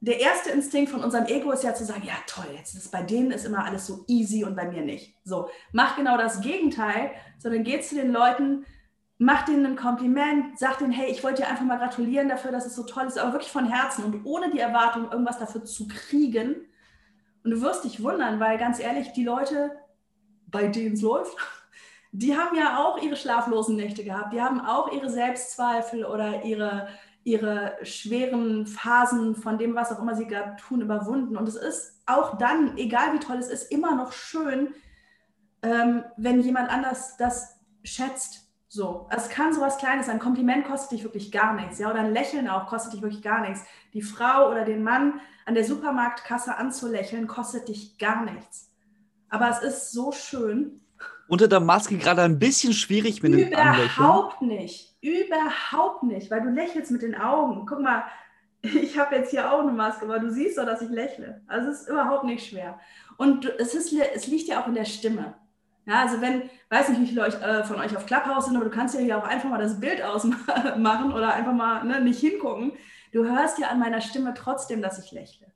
[0.00, 3.02] der erste Instinkt von unserem Ego ist ja zu sagen, ja toll, jetzt ist bei
[3.02, 5.14] denen ist immer alles so easy und bei mir nicht.
[5.22, 8.66] So, mach genau das Gegenteil, sondern geh zu den Leuten,
[9.18, 12.66] mach denen ein Kompliment, sag denen, hey, ich wollte dir einfach mal gratulieren dafür, dass
[12.66, 15.86] es so toll ist, aber wirklich von Herzen und ohne die Erwartung, irgendwas dafür zu
[15.88, 16.66] kriegen.
[17.44, 19.72] Und du wirst dich wundern, weil ganz ehrlich, die Leute,
[20.46, 21.36] bei denen es läuft,
[22.12, 26.88] die haben ja auch ihre schlaflosen Nächte gehabt, die haben auch ihre Selbstzweifel oder ihre
[27.24, 31.36] ihre schweren Phasen von dem, was auch immer sie gerade tun, überwunden.
[31.36, 34.74] Und es ist auch dann, egal wie toll es ist, immer noch schön,
[35.62, 38.41] ähm, wenn jemand anders das schätzt.
[38.74, 40.14] So, es kann sowas Kleines sein.
[40.14, 43.20] Ein Kompliment kostet dich wirklich gar nichts, ja, oder ein Lächeln auch kostet dich wirklich
[43.20, 43.62] gar nichts.
[43.92, 48.72] Die Frau oder den Mann an der Supermarktkasse anzulächeln kostet dich gar nichts.
[49.28, 50.80] Aber es ist so schön.
[51.28, 53.90] Unter der Maske gerade ein bisschen schwierig mit dem Anlächeln.
[53.94, 54.96] Überhaupt nicht.
[55.02, 57.66] Überhaupt nicht, weil du lächelst mit den Augen.
[57.66, 58.04] Guck mal,
[58.62, 61.42] ich habe jetzt hier auch eine Maske, aber du siehst doch, dass ich lächle.
[61.46, 62.80] Also es ist überhaupt nicht schwer.
[63.18, 65.34] Und es, ist, es liegt ja auch in der Stimme.
[65.84, 68.70] Ja, also wenn, weiß nicht, wie viele äh, von euch auf Clubhouse sind, aber du
[68.70, 72.72] kannst ja hier auch einfach mal das Bild ausmachen oder einfach mal ne, nicht hingucken.
[73.12, 75.52] Du hörst ja an meiner Stimme trotzdem, dass ich lächle.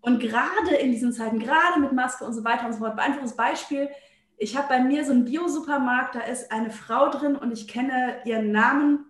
[0.00, 3.36] Und gerade in diesen Zeiten, gerade mit Maske und so weiter und so fort, einfaches
[3.36, 3.88] Beispiel,
[4.36, 8.18] ich habe bei mir so einen Bio-Supermarkt, da ist eine Frau drin und ich kenne
[8.24, 9.06] ihren Namen,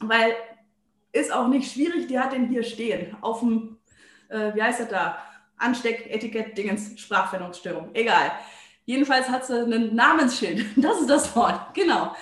[0.00, 0.32] weil
[1.12, 3.78] ist auch nicht schwierig, die hat den hier stehen, auf dem,
[4.28, 5.18] äh, wie heißt das da,
[5.56, 8.30] Ansteck-Etikett, Dingens, Sprachfindungsstörung, egal.
[8.88, 12.16] Jedenfalls hat sie ein Namensschild, das ist das Wort, genau.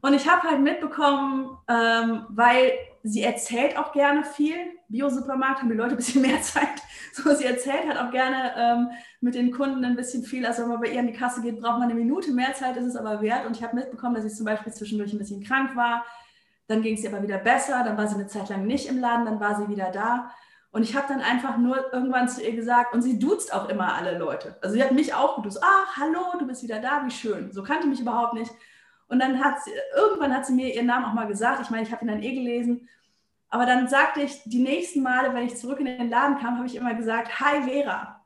[0.00, 2.70] Und ich habe halt mitbekommen, ähm, weil
[3.02, 4.54] sie erzählt auch gerne viel.
[4.88, 6.80] Bio-Supermarkt haben die Leute ein bisschen mehr Zeit.
[7.12, 10.46] So, sie erzählt halt auch gerne ähm, mit den Kunden ein bisschen viel.
[10.46, 12.76] Also wenn man bei ihr an die Kasse geht, braucht man eine Minute mehr Zeit,
[12.76, 13.44] ist es aber wert.
[13.44, 16.06] Und ich habe mitbekommen, dass sie zum Beispiel zwischendurch ein bisschen krank war.
[16.68, 17.82] Dann ging es ihr aber wieder besser.
[17.84, 19.24] Dann war sie eine Zeit lang nicht im Laden.
[19.24, 20.30] Dann war sie wieder da.
[20.72, 23.94] Und ich habe dann einfach nur irgendwann zu ihr gesagt, und sie duzt auch immer
[23.94, 24.56] alle Leute.
[24.60, 25.62] Also sie hat mich auch geduzt.
[25.62, 27.50] Ah, hallo, du bist wieder da, wie schön.
[27.52, 28.52] So kannte mich überhaupt nicht.
[29.08, 31.60] Und dann hat sie, irgendwann hat sie mir ihren Namen auch mal gesagt.
[31.60, 32.88] Ich meine, ich habe ihn dann eh gelesen.
[33.48, 36.66] Aber dann sagte ich, die nächsten Male, wenn ich zurück in den Laden kam, habe
[36.66, 38.24] ich immer gesagt, hi Vera,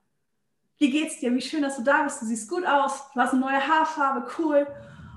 [0.76, 1.34] wie geht's dir?
[1.34, 2.20] Wie schön, dass du da bist.
[2.20, 3.10] Du siehst gut aus.
[3.14, 4.66] Du hast eine neue Haarfarbe, cool.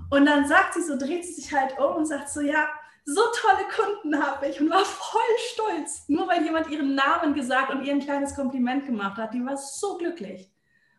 [0.10, 2.70] Und dann sagt sie so, dreht sie sich halt um und sagt so, ja,
[3.10, 5.22] so tolle Kunden habe ich und war voll
[5.54, 9.34] stolz, nur weil jemand ihren Namen gesagt und ihr ein kleines Kompliment gemacht hat.
[9.34, 10.52] Die war so glücklich.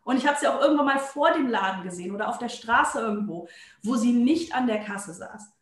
[0.05, 2.99] Und ich habe sie auch irgendwann mal vor dem Laden gesehen oder auf der Straße
[2.99, 3.47] irgendwo,
[3.83, 5.53] wo sie nicht an der Kasse saß.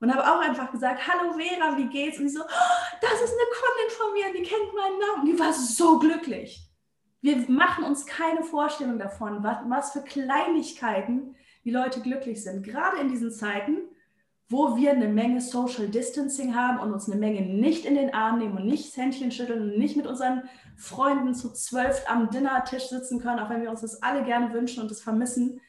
[0.00, 2.18] Und habe auch einfach gesagt, hallo Vera, wie geht's?
[2.18, 5.26] Und sie so, oh, das ist eine Kundin von mir, die kennt meinen Namen.
[5.26, 6.66] Die war so glücklich.
[7.20, 11.36] Wir machen uns keine Vorstellung davon, was, was für Kleinigkeiten
[11.66, 12.62] die Leute glücklich sind.
[12.62, 13.89] Gerade in diesen Zeiten,
[14.50, 18.40] wo wir eine Menge Social Distancing haben und uns eine Menge nicht in den Arm
[18.40, 20.42] nehmen und nicht Händchen schütteln und nicht mit unseren
[20.76, 24.82] Freunden zu zwölf am Dinnertisch sitzen können, auch wenn wir uns das alle gerne wünschen
[24.82, 25.60] und das vermissen.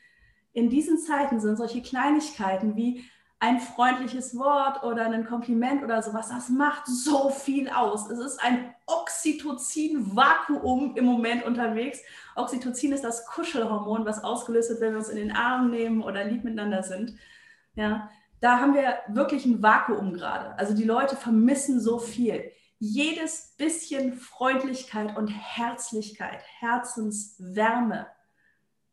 [0.53, 3.05] In diesen Zeiten sind solche Kleinigkeiten wie
[3.39, 8.09] ein freundliches Wort oder ein Kompliment oder sowas, das macht so viel aus.
[8.09, 11.99] Es ist ein Oxytocin-Vakuum im Moment unterwegs.
[12.35, 16.23] Oxytocin ist das Kuschelhormon, was ausgelöst wird, wenn wir uns in den Arm nehmen oder
[16.23, 17.15] lieb miteinander sind.
[17.75, 18.09] Ja,
[18.41, 20.57] da haben wir wirklich ein Vakuum gerade.
[20.59, 22.51] Also die Leute vermissen so viel.
[22.79, 28.07] Jedes bisschen Freundlichkeit und Herzlichkeit, Herzenswärme,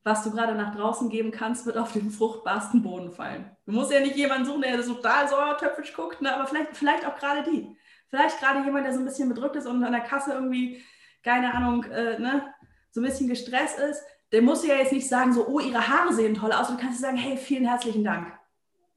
[0.04, 3.50] was du gerade nach draußen geben kannst, wird auf den fruchtbarsten Boden fallen.
[3.66, 6.34] Du musst ja nicht jemanden suchen, der so total säuertöpfisch guckt, ne?
[6.34, 7.76] aber vielleicht, vielleicht auch gerade die.
[8.08, 10.82] Vielleicht gerade jemand, der so ein bisschen bedrückt ist und an der Kasse irgendwie
[11.22, 12.54] keine Ahnung, äh, ne,
[12.90, 16.12] so ein bisschen gestresst ist, der muss ja jetzt nicht sagen, so, oh, ihre Haare
[16.12, 16.68] sehen toll aus.
[16.68, 18.37] Du kannst sagen, hey, vielen herzlichen Dank.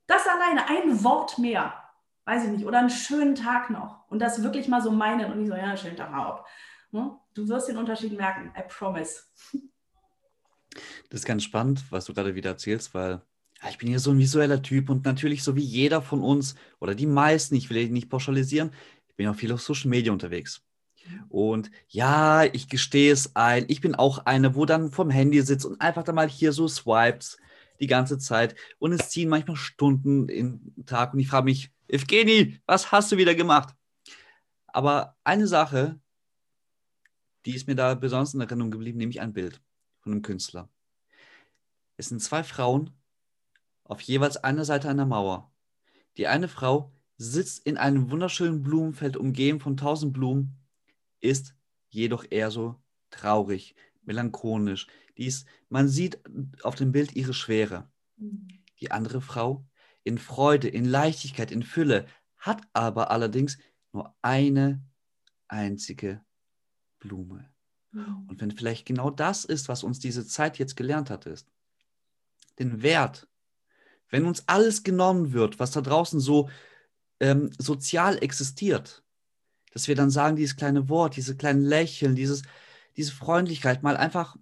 [0.08, 1.74] Das alleine, ein Wort mehr,
[2.26, 4.08] weiß ich nicht, oder einen schönen Tag noch.
[4.10, 6.44] Und das wirklich mal so meinen und nicht so, ja, schönen Tag mal
[6.92, 7.18] Ne?
[7.34, 9.22] Du wirst den Unterschied merken, I promise.
[11.10, 13.22] Das ist ganz spannend, was du gerade wieder erzählst, weil
[13.70, 16.96] ich bin hier so ein visueller Typ und natürlich so wie jeder von uns oder
[16.96, 18.72] die meisten, ich will nicht pauschalisieren,
[19.08, 20.62] ich bin auch viel auf Social Media unterwegs.
[21.30, 25.66] Und ja, ich gestehe es ein, ich bin auch eine, wo dann vom Handy sitzt
[25.66, 27.38] und einfach da mal hier so swipes
[27.82, 28.56] die ganze Zeit.
[28.80, 33.18] Und es ziehen manchmal Stunden im Tag und ich frage mich, Evgeni, was hast du
[33.18, 33.76] wieder gemacht?
[34.68, 36.00] Aber eine Sache,
[37.46, 39.62] die ist mir da besonders in Erinnerung geblieben, nämlich ein Bild
[40.00, 40.70] von einem Künstler.
[41.98, 42.92] Es sind zwei Frauen
[43.84, 45.52] auf jeweils einer Seite einer Mauer.
[46.18, 50.58] Die eine Frau sitzt in einem wunderschönen Blumenfeld umgeben von tausend Blumen,
[51.20, 51.56] ist
[51.90, 54.88] jedoch eher so traurig, melancholisch.
[55.22, 56.20] Die ist, man sieht
[56.64, 57.88] auf dem Bild ihre Schwere.
[58.18, 58.48] Mhm.
[58.80, 59.64] Die andere Frau
[60.04, 62.08] in Freude, in Leichtigkeit, in Fülle,
[62.38, 63.60] hat aber allerdings
[63.94, 64.84] nur eine
[65.48, 66.26] einzige
[66.98, 67.48] Blume.
[67.92, 68.26] Mhm.
[68.30, 71.52] Und wenn vielleicht genau das ist, was uns diese Zeit jetzt gelernt hat, ist,
[72.58, 73.28] den Wert,
[74.10, 76.50] wenn uns alles genommen wird, was da draußen so
[77.20, 79.04] ähm, sozial existiert,
[79.72, 82.42] dass wir dann sagen, dieses kleine Wort, diese kleinen Lächeln, dieses,
[82.98, 84.36] diese Freundlichkeit, mal einfach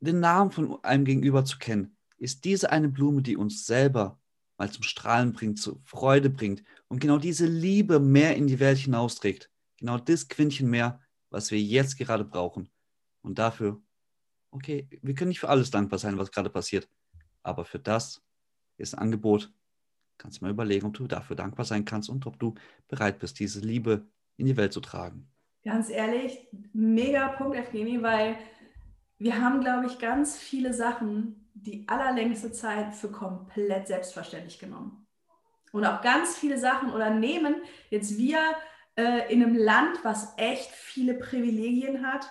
[0.00, 4.18] den Namen von einem Gegenüber zu kennen, ist diese eine Blume, die uns selber
[4.58, 8.78] mal zum Strahlen bringt, zu Freude bringt und genau diese Liebe mehr in die Welt
[8.78, 9.50] hinausträgt.
[9.78, 12.68] Genau das Quintchen mehr, was wir jetzt gerade brauchen.
[13.22, 13.80] Und dafür,
[14.50, 16.88] okay, wir können nicht für alles dankbar sein, was gerade passiert,
[17.42, 18.22] aber für das
[18.76, 19.50] ist ein Angebot.
[20.18, 22.54] Kannst du mal überlegen, ob du dafür dankbar sein kannst und ob du
[22.88, 25.30] bereit bist, diese Liebe in die Welt zu tragen.
[25.62, 28.36] Ganz ehrlich, mega Punkt, Evgeni, weil
[29.20, 35.06] wir haben, glaube ich, ganz viele Sachen die allerlängste Zeit für komplett selbstverständlich genommen.
[35.72, 37.56] Und auch ganz viele Sachen oder nehmen
[37.90, 38.38] jetzt wir
[38.96, 42.30] äh, in einem Land, was echt viele Privilegien hat,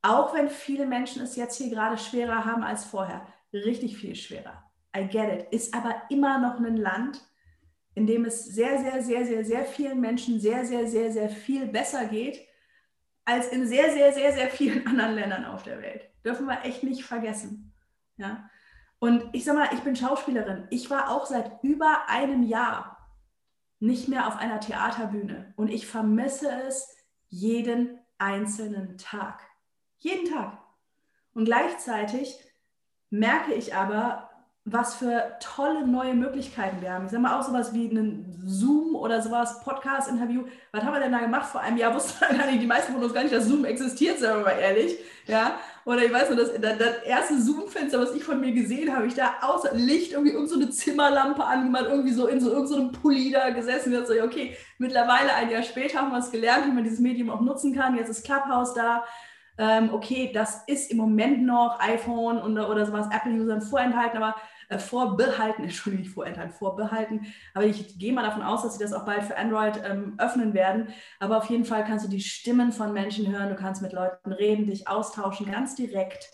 [0.00, 4.62] auch wenn viele Menschen es jetzt hier gerade schwerer haben als vorher, richtig viel schwerer.
[4.96, 5.52] I get it.
[5.52, 7.20] Ist aber immer noch ein Land,
[7.94, 11.66] in dem es sehr, sehr, sehr, sehr, sehr vielen Menschen sehr, sehr, sehr, sehr viel
[11.66, 12.46] besser geht
[13.24, 16.11] als in sehr, sehr, sehr, sehr vielen anderen Ländern auf der Welt.
[16.24, 17.72] Dürfen wir echt nicht vergessen.
[18.16, 18.48] Ja?
[18.98, 20.66] Und ich sag mal, ich bin Schauspielerin.
[20.70, 22.98] Ich war auch seit über einem Jahr
[23.80, 25.52] nicht mehr auf einer Theaterbühne.
[25.56, 26.88] Und ich vermisse es
[27.28, 29.40] jeden einzelnen Tag.
[29.98, 30.58] Jeden Tag.
[31.34, 32.38] Und gleichzeitig
[33.10, 34.30] merke ich aber,
[34.64, 37.06] was für tolle neue Möglichkeiten wir haben.
[37.06, 40.44] Ich sage mal auch sowas wie einen Zoom oder sowas, Podcast-Interview.
[40.70, 41.46] Was haben wir denn da gemacht?
[41.46, 44.38] Vor einem Jahr wussten nicht, die meisten von uns gar nicht, dass Zoom existiert, sagen
[44.38, 44.96] wir mal ehrlich.
[45.26, 45.58] Ja?
[45.84, 49.14] Oder ich weiß nur, das, das, erste Zoom-Fenster, was ich von mir gesehen habe, ich
[49.14, 53.00] da außer Licht irgendwie irgend so eine Zimmerlampe angemacht, irgendwie so in so irgendeinem so
[53.00, 53.94] Pulli da gesessen.
[53.96, 57.30] Und so, okay, mittlerweile ein Jahr später haben wir es gelernt, wie man dieses Medium
[57.30, 57.96] auch nutzen kann.
[57.96, 59.04] Jetzt ist Clubhouse da.
[59.58, 64.36] Ähm, okay, das ist im Moment noch iPhone und, oder sowas Apple-Usern vorenthalten, aber
[64.78, 67.26] vorbehalten, Entschuldigung, nicht vorenthalten, vorbehalten.
[67.54, 70.54] Aber ich gehe mal davon aus, dass sie das auch bald für Android ähm, öffnen
[70.54, 70.88] werden.
[71.20, 74.32] Aber auf jeden Fall kannst du die Stimmen von Menschen hören, du kannst mit Leuten
[74.32, 76.30] reden, dich austauschen, ganz direkt,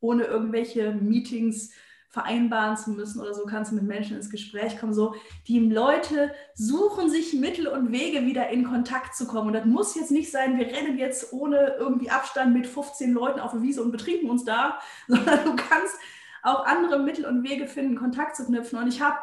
[0.00, 1.70] ohne irgendwelche Meetings
[2.12, 4.92] vereinbaren zu müssen oder so, kannst du mit Menschen ins Gespräch kommen.
[4.92, 5.14] So,
[5.48, 9.46] die Leute suchen sich Mittel und Wege, wieder in Kontakt zu kommen.
[9.46, 13.40] Und das muss jetzt nicht sein, wir rennen jetzt ohne irgendwie Abstand mit 15 Leuten
[13.40, 14.78] auf der Wiese und betrinken uns da,
[15.08, 15.96] sondern du kannst
[16.42, 18.78] auch andere Mittel und Wege finden, Kontakt zu knüpfen.
[18.78, 19.18] Und ich habe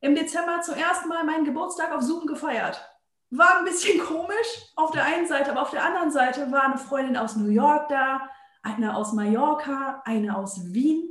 [0.00, 2.84] im Dezember zum ersten Mal meinen Geburtstag auf Zoom gefeiert.
[3.30, 6.78] War ein bisschen komisch auf der einen Seite, aber auf der anderen Seite war eine
[6.78, 8.28] Freundin aus New York da,
[8.62, 11.08] eine aus Mallorca, eine aus Wien.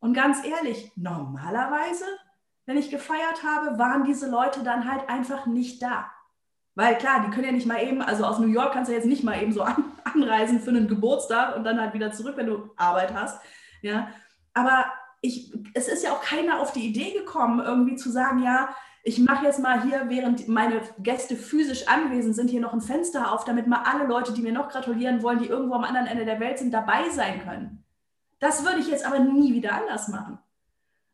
[0.00, 2.04] Und ganz ehrlich, normalerweise,
[2.66, 6.10] wenn ich gefeiert habe, waren diese Leute dann halt einfach nicht da.
[6.76, 9.06] Weil klar, die können ja nicht mal eben, also aus New York kannst du jetzt
[9.06, 12.46] nicht mal eben so an, anreisen für einen Geburtstag und dann halt wieder zurück, wenn
[12.46, 13.40] du Arbeit hast.
[13.82, 14.10] Ja,
[14.58, 14.86] aber
[15.20, 19.18] ich, es ist ja auch keiner auf die Idee gekommen, irgendwie zu sagen, ja, ich
[19.18, 23.44] mache jetzt mal hier, während meine Gäste physisch anwesend sind, hier noch ein Fenster auf,
[23.44, 26.40] damit mal alle Leute, die mir noch gratulieren wollen, die irgendwo am anderen Ende der
[26.40, 27.84] Welt sind, dabei sein können.
[28.40, 30.38] Das würde ich jetzt aber nie wieder anders machen.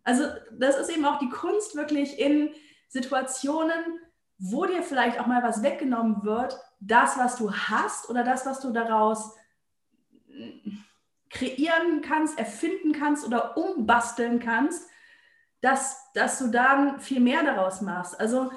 [0.02, 2.50] Also das ist eben auch die Kunst wirklich in
[2.88, 4.00] Situationen,
[4.38, 8.60] wo dir vielleicht auch mal was weggenommen wird, das, was du hast oder das, was
[8.60, 9.34] du daraus
[11.34, 14.88] kreieren kannst, erfinden kannst oder umbasteln kannst,
[15.60, 18.18] dass, dass du dann viel mehr daraus machst.
[18.18, 18.50] Also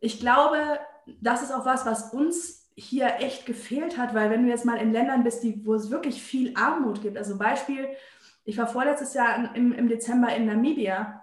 [0.00, 0.80] ich glaube,
[1.20, 4.78] das ist auch was, was uns hier echt gefehlt hat, weil wenn du jetzt mal
[4.78, 7.88] in Ländern bist, die, wo es wirklich viel Armut gibt, also Beispiel,
[8.44, 11.22] ich war vorletztes Jahr im, im Dezember in Namibia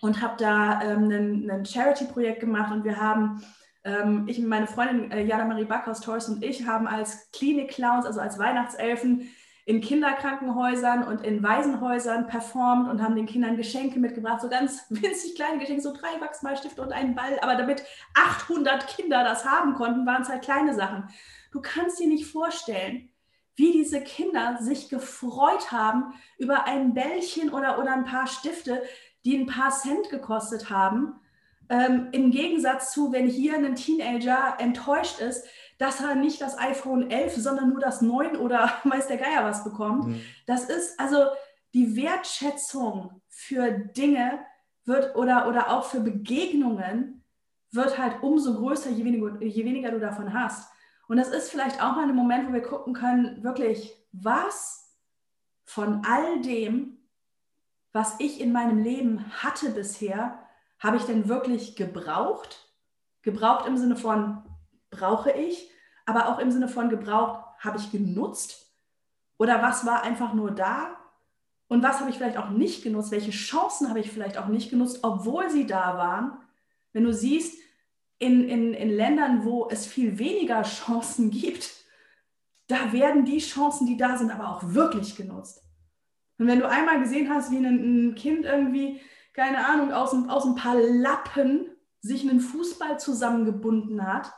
[0.00, 3.44] und habe da ähm, ein Charity-Projekt gemacht und wir haben,
[3.84, 8.06] ähm, ich und meine Freundin äh, Jana Marie Backhaus, Torres und ich haben als Klinik-Clowns,
[8.06, 9.30] also als Weihnachtselfen,
[9.66, 15.34] in Kinderkrankenhäusern und in Waisenhäusern performt und haben den Kindern Geschenke mitgebracht, so ganz winzig
[15.34, 17.38] kleine Geschenke, so drei Wachsmalstifte und einen Ball.
[17.42, 21.08] Aber damit 800 Kinder das haben konnten, waren es halt kleine Sachen.
[21.50, 23.10] Du kannst dir nicht vorstellen,
[23.56, 28.82] wie diese Kinder sich gefreut haben über ein Bällchen oder, oder ein paar Stifte,
[29.24, 31.14] die ein paar Cent gekostet haben.
[31.68, 35.44] Ähm, Im Gegensatz zu, wenn hier ein Teenager enttäuscht ist,
[35.78, 39.64] dass er nicht das iPhone 11, sondern nur das 9 oder weiß der Geier was
[39.64, 40.06] bekommt.
[40.08, 40.20] Mhm.
[40.46, 41.26] Das ist also
[41.74, 44.40] die Wertschätzung für Dinge
[44.84, 47.24] wird oder, oder auch für Begegnungen
[47.72, 50.70] wird halt umso größer, je weniger, je weniger du davon hast.
[51.08, 54.96] Und das ist vielleicht auch mal ein Moment, wo wir gucken können, wirklich, was
[55.64, 56.98] von all dem,
[57.92, 60.38] was ich in meinem Leben hatte bisher,
[60.78, 62.72] habe ich denn wirklich gebraucht?
[63.22, 64.42] Gebraucht im Sinne von,
[64.90, 65.70] brauche ich,
[66.04, 68.66] aber auch im Sinne von gebraucht, habe ich genutzt
[69.38, 70.96] oder was war einfach nur da
[71.68, 74.70] und was habe ich vielleicht auch nicht genutzt, welche Chancen habe ich vielleicht auch nicht
[74.70, 76.38] genutzt, obwohl sie da waren.
[76.92, 77.58] Wenn du siehst,
[78.18, 81.74] in, in, in Ländern, wo es viel weniger Chancen gibt,
[82.68, 85.62] da werden die Chancen, die da sind, aber auch wirklich genutzt.
[86.38, 89.00] Und wenn du einmal gesehen hast, wie ein, ein Kind irgendwie,
[89.34, 91.68] keine Ahnung, aus, aus ein paar Lappen
[92.00, 94.32] sich einen Fußball zusammengebunden hat,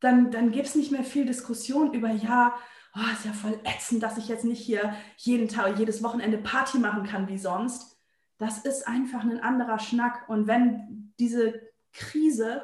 [0.00, 2.54] dann, dann gibt es nicht mehr viel Diskussion über, ja,
[2.94, 6.78] oh, ist ja voll ätzend, dass ich jetzt nicht hier jeden Tag, jedes Wochenende Party
[6.78, 7.98] machen kann wie sonst.
[8.38, 10.28] Das ist einfach ein anderer Schnack.
[10.28, 11.60] Und wenn diese
[11.92, 12.62] Krise,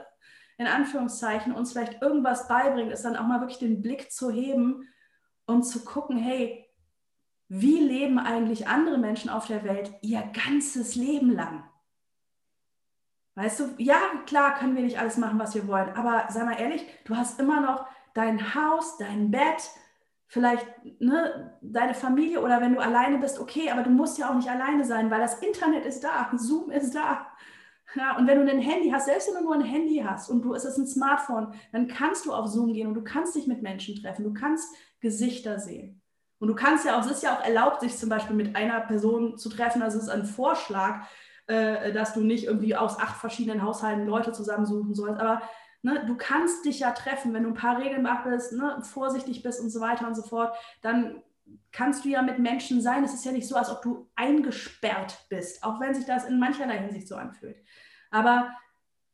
[0.58, 4.88] in Anführungszeichen, uns vielleicht irgendwas beibringt, ist dann auch mal wirklich den Blick zu heben
[5.46, 6.66] und zu gucken, hey,
[7.48, 11.64] wie leben eigentlich andere Menschen auf der Welt ihr ganzes Leben lang?
[13.40, 16.60] Weißt du, ja, klar können wir nicht alles machen, was wir wollen, aber sei mal
[16.60, 19.70] ehrlich, du hast immer noch dein Haus, dein Bett,
[20.26, 20.66] vielleicht
[21.00, 24.50] ne, deine Familie oder wenn du alleine bist, okay, aber du musst ja auch nicht
[24.50, 27.28] alleine sein, weil das Internet ist da, Zoom ist da.
[27.96, 30.42] Ja, und wenn du ein Handy hast, selbst wenn du nur ein Handy hast und
[30.42, 33.46] du es ist ein Smartphone, dann kannst du auf Zoom gehen und du kannst dich
[33.46, 36.02] mit Menschen treffen, du kannst Gesichter sehen.
[36.40, 38.80] Und du kannst ja auch, es ist ja auch erlaubt, sich zum Beispiel mit einer
[38.80, 41.06] Person zu treffen, also es ist ein Vorschlag,
[41.50, 45.20] äh, dass du nicht irgendwie aus acht verschiedenen Haushalten Leute zusammensuchen sollst.
[45.20, 45.42] Aber
[45.82, 49.60] ne, du kannst dich ja treffen, wenn du ein paar Regeln beachtest, ne, vorsichtig bist
[49.60, 51.22] und so weiter und so fort, dann
[51.72, 53.02] kannst du ja mit Menschen sein.
[53.02, 56.38] Es ist ja nicht so, als ob du eingesperrt bist, auch wenn sich das in
[56.38, 57.56] mancherlei Hinsicht so anfühlt.
[58.12, 58.50] Aber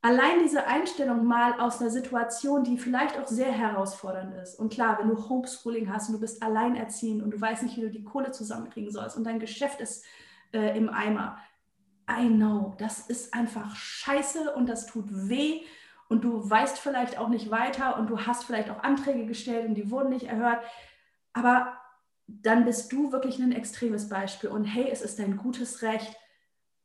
[0.02, 4.58] allein diese Einstellung mal aus einer Situation, die vielleicht auch sehr herausfordernd ist.
[4.58, 7.82] Und klar, wenn du Homeschooling hast und du bist alleinerziehend und du weißt nicht, wie
[7.82, 10.04] du die Kohle zusammenkriegen sollst und dein Geschäft ist
[10.52, 11.38] äh, im Eimer,
[12.08, 15.62] I know, das ist einfach scheiße und das tut weh
[16.08, 19.74] und du weißt vielleicht auch nicht weiter und du hast vielleicht auch Anträge gestellt und
[19.74, 20.62] die wurden nicht erhört.
[21.32, 21.76] Aber
[22.26, 26.16] dann bist du wirklich ein extremes Beispiel und hey, es ist dein gutes Recht,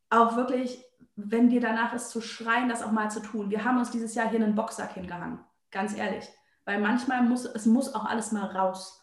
[0.10, 0.84] auch wirklich,
[1.16, 3.50] wenn dir danach ist, zu schreien, das auch mal zu tun.
[3.50, 5.40] Wir haben uns dieses Jahr hier einen Boxsack hingehangen,
[5.72, 6.28] ganz ehrlich,
[6.66, 8.98] weil manchmal muss es muss auch alles mal raus.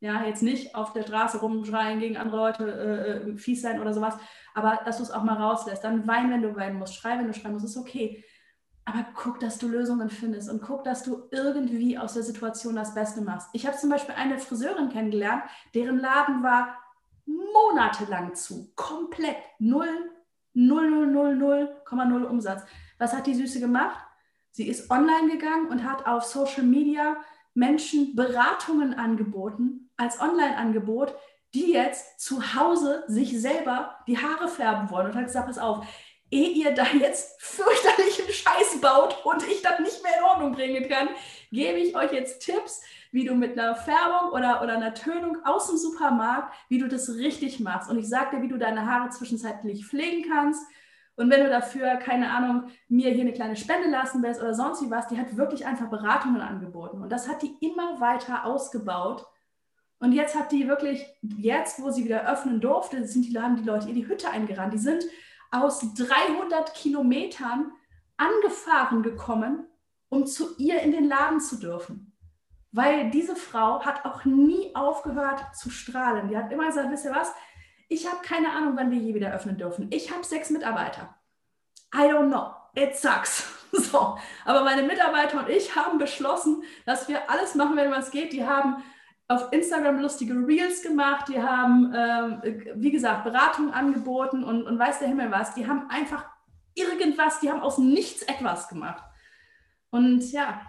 [0.00, 3.94] Ja, jetzt nicht auf der Straße rumschreien, gegen andere Leute äh, äh, fies sein oder
[3.94, 4.16] sowas,
[4.54, 5.84] aber dass du es auch mal rauslässt.
[5.84, 8.24] Dann wein, wenn du weinen musst, schrei, wenn du schreien musst, ist okay.
[8.86, 12.94] Aber guck, dass du Lösungen findest und guck, dass du irgendwie aus der Situation das
[12.94, 13.48] Beste machst.
[13.52, 15.42] Ich habe zum Beispiel eine Friseurin kennengelernt,
[15.74, 16.76] deren Laden war
[17.26, 18.72] monatelang zu.
[18.76, 19.36] Komplett.
[19.58, 20.10] Null,
[20.52, 22.62] null, null, null, null, null Umsatz.
[22.98, 23.98] Was hat die Süße gemacht?
[24.50, 27.16] Sie ist online gegangen und hat auf Social Media
[27.54, 31.14] Menschen Beratungen angeboten als Online-Angebot,
[31.54, 35.86] die jetzt zu Hause sich selber die Haare färben wollen und hat gesagt, pass auf,
[36.30, 40.88] ehe ihr da jetzt fürchterlichen Scheiß baut und ich das nicht mehr in Ordnung bringen
[40.88, 41.08] kann,
[41.52, 42.82] gebe ich euch jetzt Tipps,
[43.12, 47.08] wie du mit einer Färbung oder, oder einer Tönung aus dem Supermarkt, wie du das
[47.10, 47.88] richtig machst.
[47.88, 50.66] Und ich sage dir, wie du deine Haare zwischenzeitlich pflegen kannst.
[51.14, 54.82] Und wenn du dafür, keine Ahnung, mir hier eine kleine Spende lassen willst oder sonst
[54.82, 57.00] wie was, die hat wirklich einfach Beratungen angeboten.
[57.02, 59.24] Und das hat die immer weiter ausgebaut
[59.98, 63.64] und jetzt hat die wirklich, jetzt wo sie wieder öffnen durfte, sind die Laden die
[63.64, 64.74] Leute ihr die Hütte eingerannt.
[64.74, 65.04] Die sind
[65.50, 67.72] aus 300 Kilometern
[68.16, 69.66] angefahren gekommen,
[70.08, 72.12] um zu ihr in den Laden zu dürfen.
[72.72, 76.28] Weil diese Frau hat auch nie aufgehört zu strahlen.
[76.28, 77.32] Die hat immer gesagt, wisst ihr was,
[77.88, 79.88] ich habe keine Ahnung, wann wir je wieder öffnen dürfen.
[79.90, 81.14] Ich habe sechs Mitarbeiter.
[81.94, 82.50] I don't know.
[82.74, 83.50] It sucks.
[83.74, 88.32] So, aber meine Mitarbeiter und ich haben beschlossen, dass wir alles machen werden, was geht.
[88.32, 88.84] Die haben
[89.28, 92.42] auf Instagram lustige Reels gemacht, die haben, ähm,
[92.74, 95.54] wie gesagt, Beratungen angeboten und, und weiß der Himmel was.
[95.54, 96.26] Die haben einfach
[96.74, 99.02] irgendwas, die haben aus nichts etwas gemacht.
[99.90, 100.60] Und ja,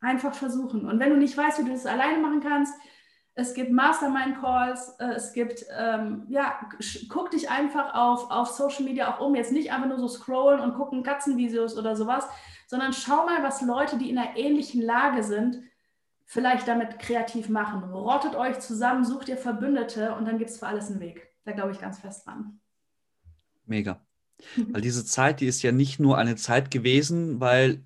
[0.00, 0.86] einfach versuchen.
[0.86, 2.74] Und wenn du nicht weißt, wie du das alleine machen kannst,
[3.34, 6.60] es gibt Mastermind-Calls, äh, es gibt, ähm, ja,
[7.08, 9.34] guck dich einfach auf, auf Social Media auch um.
[9.34, 12.28] Jetzt nicht einfach nur so scrollen und gucken Katzenvideos oder sowas,
[12.66, 15.62] sondern schau mal, was Leute, die in einer ähnlichen Lage sind,
[16.32, 17.84] vielleicht damit kreativ machen.
[17.92, 21.28] Rottet euch zusammen, sucht ihr Verbündete und dann gibt es für alles einen Weg.
[21.44, 22.58] Da glaube ich ganz fest dran.
[23.66, 24.00] Mega.
[24.70, 27.84] Weil diese Zeit, die ist ja nicht nur eine Zeit gewesen, weil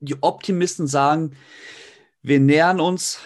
[0.00, 1.36] die Optimisten sagen,
[2.20, 3.20] wir nähern uns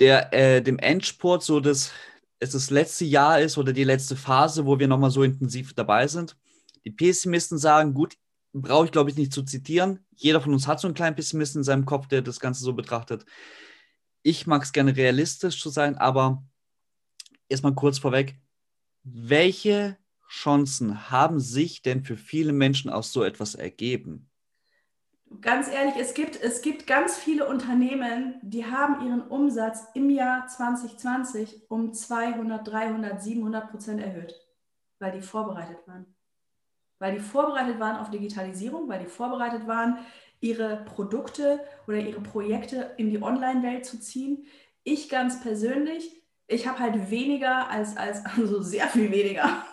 [0.00, 1.92] der, äh, dem Endspurt, so dass
[2.40, 6.08] es das letzte Jahr ist oder die letzte Phase, wo wir nochmal so intensiv dabei
[6.08, 6.36] sind.
[6.84, 8.16] Die Pessimisten sagen, gut,
[8.52, 10.04] brauche ich glaube ich nicht zu zitieren.
[10.20, 12.74] Jeder von uns hat so einen kleinen Pessimisten in seinem Kopf, der das Ganze so
[12.74, 13.24] betrachtet.
[14.22, 16.44] Ich mag es gerne realistisch zu sein, aber
[17.48, 18.38] erstmal kurz vorweg,
[19.02, 19.96] welche
[20.28, 24.30] Chancen haben sich denn für viele Menschen aus so etwas ergeben?
[25.40, 30.46] Ganz ehrlich, es gibt, es gibt ganz viele Unternehmen, die haben ihren Umsatz im Jahr
[30.48, 34.34] 2020 um 200, 300, 700 Prozent erhöht,
[34.98, 36.14] weil die vorbereitet waren.
[37.00, 39.98] Weil die vorbereitet waren auf Digitalisierung, weil die vorbereitet waren,
[40.40, 44.46] ihre Produkte oder ihre Projekte in die Online-Welt zu ziehen.
[44.84, 49.44] Ich ganz persönlich, ich habe halt weniger als, als, also sehr viel weniger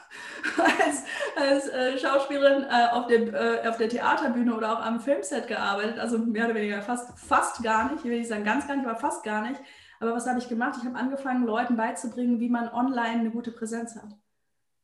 [0.58, 1.04] als,
[1.36, 6.00] als äh, Schauspielerin äh, auf, dem, äh, auf der Theaterbühne oder auch am Filmset gearbeitet.
[6.00, 8.06] Also mehr oder weniger fast, fast gar nicht.
[8.06, 9.60] Ich will nicht sagen ganz gar nicht, aber fast gar nicht.
[10.00, 10.76] Aber was habe ich gemacht?
[10.80, 14.16] Ich habe angefangen, Leuten beizubringen, wie man online eine gute Präsenz hat.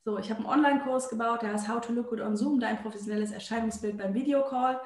[0.05, 2.81] So, ich habe einen Online-Kurs gebaut, der heißt How to Look Good on Zoom, dein
[2.81, 4.81] professionelles Erscheinungsbild beim Videocall.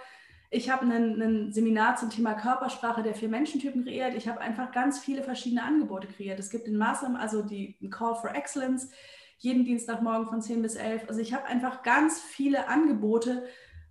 [0.51, 4.13] Ich habe ein Seminar zum Thema Körpersprache der vier Menschentypen kreiert.
[4.13, 6.39] Ich habe einfach ganz viele verschiedene Angebote kreiert.
[6.39, 8.91] Es gibt den Maßnahmen, also die Call for Excellence,
[9.39, 11.09] jeden Dienstagmorgen von 10 bis 11.
[11.09, 13.43] Also ich habe einfach ganz viele Angebote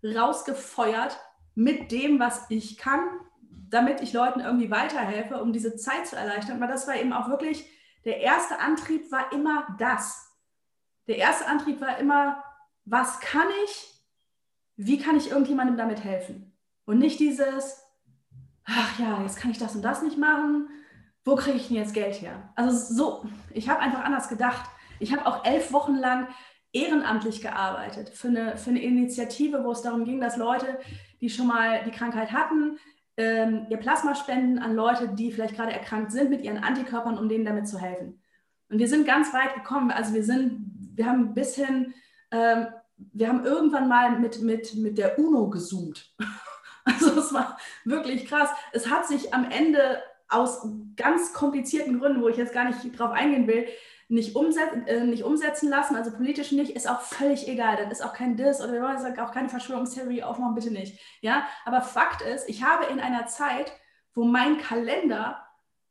[0.05, 1.19] rausgefeuert
[1.57, 3.01] mit dem, was ich kann,
[3.69, 6.63] damit ich Leuten irgendwie weiterhelfe, um diese Zeit zu erleichtern.
[6.63, 7.69] Aber das war eben auch wirklich,
[8.05, 10.26] der erste Antrieb war immer das.
[11.07, 12.43] Der erste Antrieb war immer,
[12.85, 14.03] was kann ich,
[14.77, 16.57] wie kann ich irgendjemandem damit helfen?
[16.85, 17.83] Und nicht dieses,
[18.65, 20.69] ach ja, jetzt kann ich das und das nicht machen,
[21.25, 22.53] wo kriege ich denn jetzt Geld her?
[22.55, 24.71] Also so, ich habe einfach anders gedacht.
[25.01, 26.29] Ich habe auch elf Wochen lang
[26.73, 30.79] ehrenamtlich gearbeitet für eine, für eine Initiative, wo es darum ging, dass Leute,
[31.21, 32.79] die schon mal die Krankheit hatten,
[33.17, 37.29] ähm, ihr Plasma spenden an Leute, die vielleicht gerade erkrankt sind, mit ihren Antikörpern, um
[37.29, 38.21] denen damit zu helfen.
[38.69, 39.91] Und wir sind ganz weit gekommen.
[39.91, 41.95] Also wir sind, wir haben bis hin,
[42.31, 46.15] ähm, wir haben irgendwann mal mit, mit, mit der UNO gezoomt.
[46.89, 48.49] Also es war wirklich krass.
[48.71, 53.11] Es hat sich am Ende aus ganz komplizierten Gründen, wo ich jetzt gar nicht drauf
[53.11, 53.67] eingehen will,
[54.09, 57.77] nicht, umset äh, nicht umsetzen lassen, also politisch nicht, ist auch völlig egal.
[57.77, 61.01] Das ist auch kein Diss oder wir auch keine Verschwörungstheorie aufmachen, bitte nicht.
[61.23, 63.73] Ja, aber Fakt ist, ich habe in einer Zeit,
[64.15, 65.45] wo mein Kalender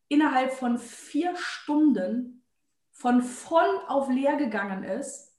[0.08, 2.35] innerhalb von vier Stunden
[3.06, 5.32] von voll auf leer gegangen ist,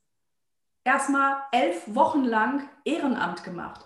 [0.84, 3.84] erstmal elf Wochen lang Ehrenamt gemacht.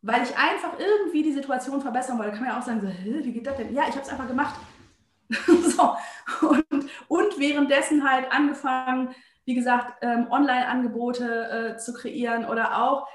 [0.00, 2.30] Weil ich einfach irgendwie die Situation verbessern wollte.
[2.30, 2.88] Da kann man ja auch sagen, so,
[3.26, 3.74] wie geht das denn?
[3.74, 4.54] Ja, ich habe es einfach gemacht.
[5.28, 5.96] so.
[6.48, 9.14] und, und währenddessen halt angefangen,
[9.44, 13.06] wie gesagt, ähm, Online-Angebote äh, zu kreieren oder auch,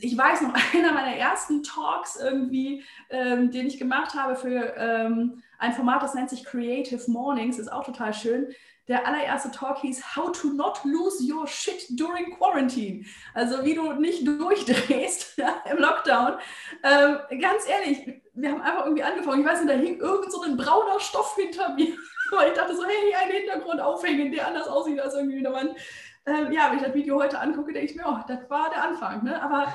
[0.00, 5.42] ich weiß noch, einer meiner ersten Talks irgendwie, ähm, den ich gemacht habe für ähm,
[5.58, 8.54] ein Format, das nennt sich Creative Mornings, ist auch total schön.
[8.88, 13.04] Der allererste Talk hieß How to not lose your shit during quarantine.
[13.34, 16.38] Also wie du nicht durchdrehst ja, im Lockdown.
[16.84, 19.40] Ähm, ganz ehrlich, wir haben einfach irgendwie angefangen.
[19.40, 21.96] Ich weiß nicht, da hing irgend so ein brauner Stoff hinter mir.
[22.30, 25.76] Weil ich dachte so, hey, einen Hintergrund aufhängen, der anders aussieht als irgendwie eine Wand.
[26.26, 28.82] Ähm, ja, wenn ich das Video heute angucke, denke ich mir, oh, das war der
[28.82, 29.24] Anfang.
[29.24, 29.40] Ne?
[29.40, 29.72] Aber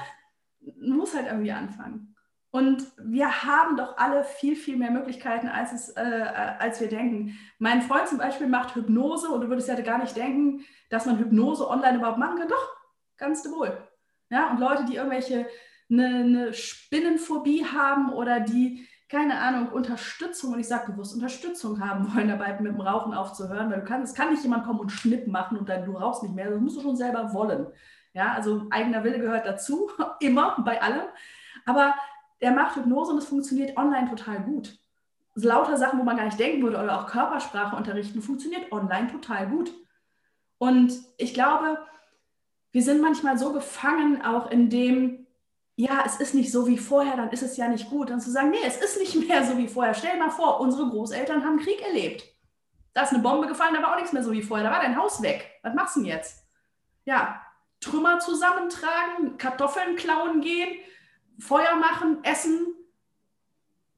[0.62, 2.11] man muss halt irgendwie anfangen.
[2.52, 6.02] Und wir haben doch alle viel, viel mehr Möglichkeiten, als, es, äh,
[6.60, 7.38] als wir denken.
[7.60, 11.18] Mein Freund zum Beispiel macht Hypnose und du würdest ja gar nicht denken, dass man
[11.18, 12.49] Hypnose online überhaupt machen kann.
[12.49, 12.76] Doch,
[13.18, 13.78] ganz wohl.
[14.30, 15.47] Ja, und Leute, die irgendwelche
[15.89, 22.14] eine, eine Spinnenphobie haben oder die, keine Ahnung, Unterstützung, und ich sage bewusst Unterstützung haben
[22.14, 24.91] wollen, dabei mit dem Rauchen aufzuhören, weil du kannst, es kann nicht jemand kommen und
[24.91, 27.68] Schnipp machen und dann du rauchst nicht mehr, das musst du schon selber wollen.
[28.14, 29.89] Ja, also eigener Wille gehört dazu,
[30.20, 31.08] immer, bei allem.
[31.66, 31.93] Aber
[32.42, 34.78] der macht Hypnose und es funktioniert online total gut.
[35.36, 39.10] Also lauter Sachen, wo man gar nicht denken würde, oder auch Körpersprache unterrichten, funktioniert online
[39.12, 39.74] total gut.
[40.58, 41.80] Und ich glaube,
[42.72, 45.28] wir sind manchmal so gefangen auch in dem,
[45.76, 48.12] ja, es ist nicht so wie vorher, dann ist es ja nicht gut.
[48.12, 49.94] Und zu sagen, nee, es ist nicht mehr so wie vorher.
[49.94, 52.24] Stell dir mal vor, unsere Großeltern haben Krieg erlebt.
[52.94, 54.68] Da ist eine Bombe gefallen, da war auch nichts mehr so wie vorher.
[54.68, 55.50] Da war dein Haus weg.
[55.64, 56.46] Was machst du denn jetzt?
[57.06, 57.42] Ja,
[57.80, 60.78] Trümmer zusammentragen, Kartoffeln klauen gehen,
[61.42, 62.68] Feuer machen, essen,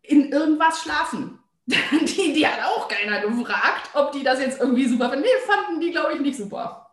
[0.01, 1.39] in irgendwas schlafen.
[1.65, 5.25] die, die hat auch keiner gefragt, ob die das jetzt irgendwie super finden.
[5.25, 6.89] Nee, fanden die, glaube ich, nicht super.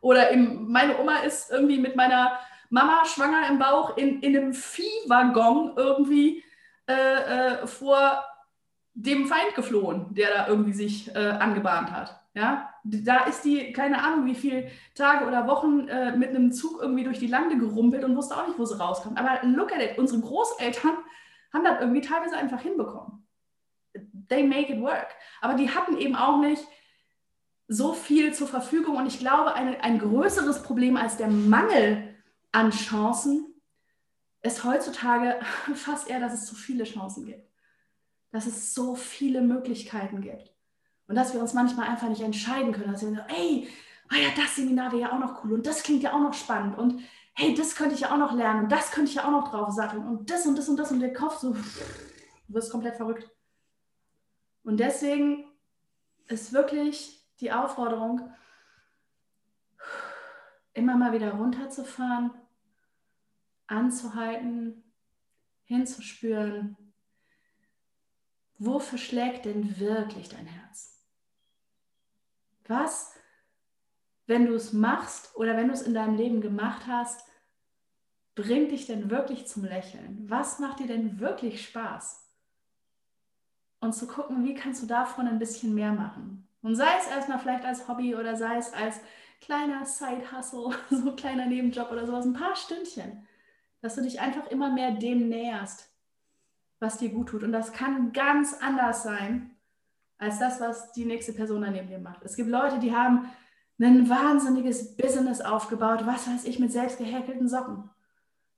[0.00, 2.38] Oder im, meine Oma ist irgendwie mit meiner
[2.70, 6.42] Mama schwanger im Bauch in, in einem Viehwaggon irgendwie
[6.88, 6.92] äh,
[7.62, 8.24] äh, vor
[8.94, 12.21] dem Feind geflohen, der da irgendwie sich äh, angebahnt hat.
[12.34, 16.80] Ja, da ist die, keine Ahnung, wie viele Tage oder Wochen äh, mit einem Zug
[16.80, 19.18] irgendwie durch die Lande gerumpelt und wusste auch nicht, wo sie rauskommt.
[19.18, 20.96] Aber look at it, unsere Großeltern
[21.52, 23.26] haben das irgendwie teilweise einfach hinbekommen.
[24.28, 25.08] They make it work.
[25.42, 26.66] Aber die hatten eben auch nicht
[27.68, 28.96] so viel zur Verfügung.
[28.96, 32.14] Und ich glaube, eine, ein größeres Problem als der Mangel
[32.50, 33.54] an Chancen
[34.40, 35.38] ist heutzutage
[35.74, 37.46] fast eher, dass es zu viele Chancen gibt.
[38.30, 40.51] Dass es so viele Möglichkeiten gibt.
[41.12, 43.68] Und dass wir uns manchmal einfach nicht entscheiden können, dass wir sagen, ey,
[44.10, 46.32] oh ja, das Seminar wäre ja auch noch cool und das klingt ja auch noch
[46.32, 47.02] spannend und
[47.34, 49.50] hey, das könnte ich ja auch noch lernen und das könnte ich ja auch noch
[49.50, 51.60] drauf satteln und das und das und das und der Kopf so, du
[52.48, 53.30] wirst komplett verrückt.
[54.64, 55.44] Und deswegen
[56.28, 58.32] ist wirklich die Aufforderung,
[60.72, 62.30] immer mal wieder runterzufahren,
[63.66, 64.82] anzuhalten,
[65.64, 66.78] hinzuspüren,
[68.56, 70.91] wofür schlägt denn wirklich dein Herz?
[72.66, 73.14] Was,
[74.26, 77.26] wenn du es machst oder wenn du es in deinem Leben gemacht hast,
[78.34, 80.24] bringt dich denn wirklich zum Lächeln?
[80.28, 82.18] Was macht dir denn wirklich Spaß?
[83.80, 86.48] Und zu gucken, wie kannst du davon ein bisschen mehr machen?
[86.62, 89.00] Und sei es erstmal vielleicht als Hobby oder sei es als
[89.40, 93.26] kleiner Side-Hustle, so ein kleiner Nebenjob oder sowas, ein paar Stündchen,
[93.80, 95.92] dass du dich einfach immer mehr dem näherst,
[96.78, 97.42] was dir gut tut.
[97.42, 99.51] Und das kann ganz anders sein,
[100.22, 102.22] als das, was die nächste Person daneben dir macht.
[102.22, 103.28] Es gibt Leute, die haben
[103.80, 107.90] ein wahnsinniges Business aufgebaut, was weiß ich, mit selbst gehäkelten Socken.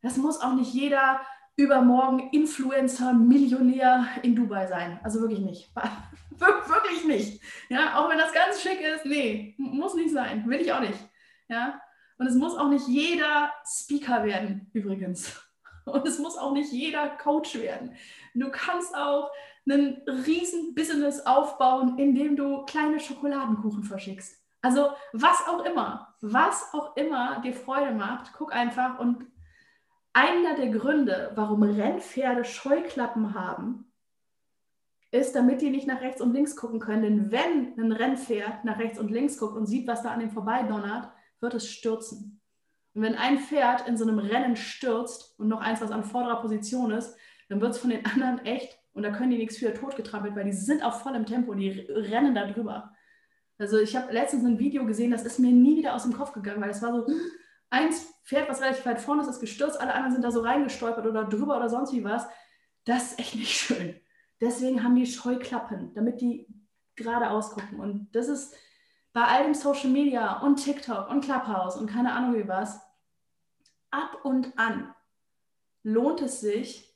[0.03, 1.21] Das muss auch nicht jeder
[1.57, 5.01] übermorgen Influencer, Millionär in Dubai sein.
[5.03, 5.73] Also wirklich nicht.
[6.37, 7.43] wirklich nicht.
[7.71, 10.47] Ja, auch wenn das ganz schick ist, nee, muss nicht sein.
[10.47, 10.99] Will ich auch nicht.
[11.49, 11.81] Ja,
[12.19, 15.43] und es muss auch nicht jeder Speaker werden, übrigens.
[15.85, 17.95] Und es muss auch nicht jeder Coach werden.
[18.35, 19.31] Du kannst auch
[19.69, 24.43] ein riesen Business aufbauen, indem du kleine Schokoladenkuchen verschickst.
[24.63, 28.99] Also was auch immer, was auch immer dir Freude macht, guck einfach.
[28.99, 29.27] Und
[30.15, 33.93] einer der Gründe, warum Rennpferde Scheuklappen haben,
[35.11, 37.03] ist, damit die nicht nach rechts und links gucken können.
[37.03, 40.31] Denn wenn ein Rennpferd nach rechts und links guckt und sieht, was da an dem
[40.31, 41.11] vorbeidonnert,
[41.41, 42.41] wird es stürzen.
[42.95, 46.41] Und wenn ein Pferd in so einem Rennen stürzt und noch eins, was an vorderer
[46.41, 47.17] Position ist,
[47.49, 50.45] dann wird es von den anderen echt und da können die nichts für totgetrampelt, weil
[50.45, 52.95] die sind auf vollem Tempo, die rennen da drüber.
[53.59, 56.33] Also ich habe letztens ein Video gesehen, das ist mir nie wieder aus dem Kopf
[56.33, 57.07] gegangen, weil es war so,
[57.71, 61.07] eins Pferd, was relativ weit vorne ist, ist gestürzt, alle anderen sind da so reingestolpert
[61.07, 62.27] oder drüber oder sonst wie was.
[62.85, 64.01] Das ist echt nicht schön.
[64.41, 66.47] Deswegen haben die Scheuklappen, damit die
[66.97, 67.81] geradeaus gucken.
[67.81, 68.55] Und das ist
[69.13, 72.81] bei all dem Social Media und TikTok und Clubhouse und keine Ahnung wie was,
[73.95, 74.95] ab und an
[75.83, 76.95] lohnt es sich,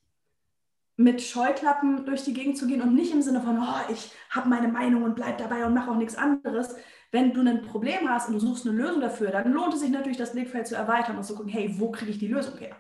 [0.97, 4.49] mit Scheuklappen durch die Gegend zu gehen und nicht im Sinne von, oh, ich habe
[4.49, 6.75] meine Meinung und bleib dabei und mache auch nichts anderes.
[7.13, 9.91] Wenn du ein Problem hast und du suchst eine Lösung dafür, dann lohnt es sich
[9.91, 12.77] natürlich, das Blickfeld zu erweitern und zu gucken, hey, wo kriege ich die Lösung her?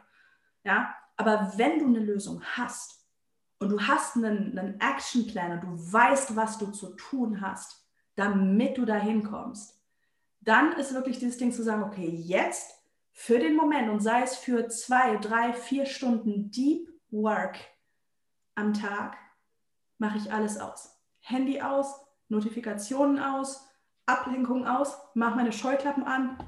[0.64, 3.06] Ja, aber wenn du eine Lösung hast
[3.60, 8.76] und du hast einen, einen Actionplan und du weißt, was du zu tun hast, damit
[8.78, 9.80] du dahin kommst,
[10.40, 12.77] dann ist wirklich dieses Ding zu sagen, okay, jetzt
[13.20, 17.58] für den Moment und sei es für zwei, drei, vier Stunden Deep Work,
[18.54, 19.16] am Tag
[19.98, 20.96] mache ich alles aus.
[21.18, 23.66] Handy aus, Notifikationen aus,
[24.06, 26.38] Ablenkung aus, mache meine Scheuklappen an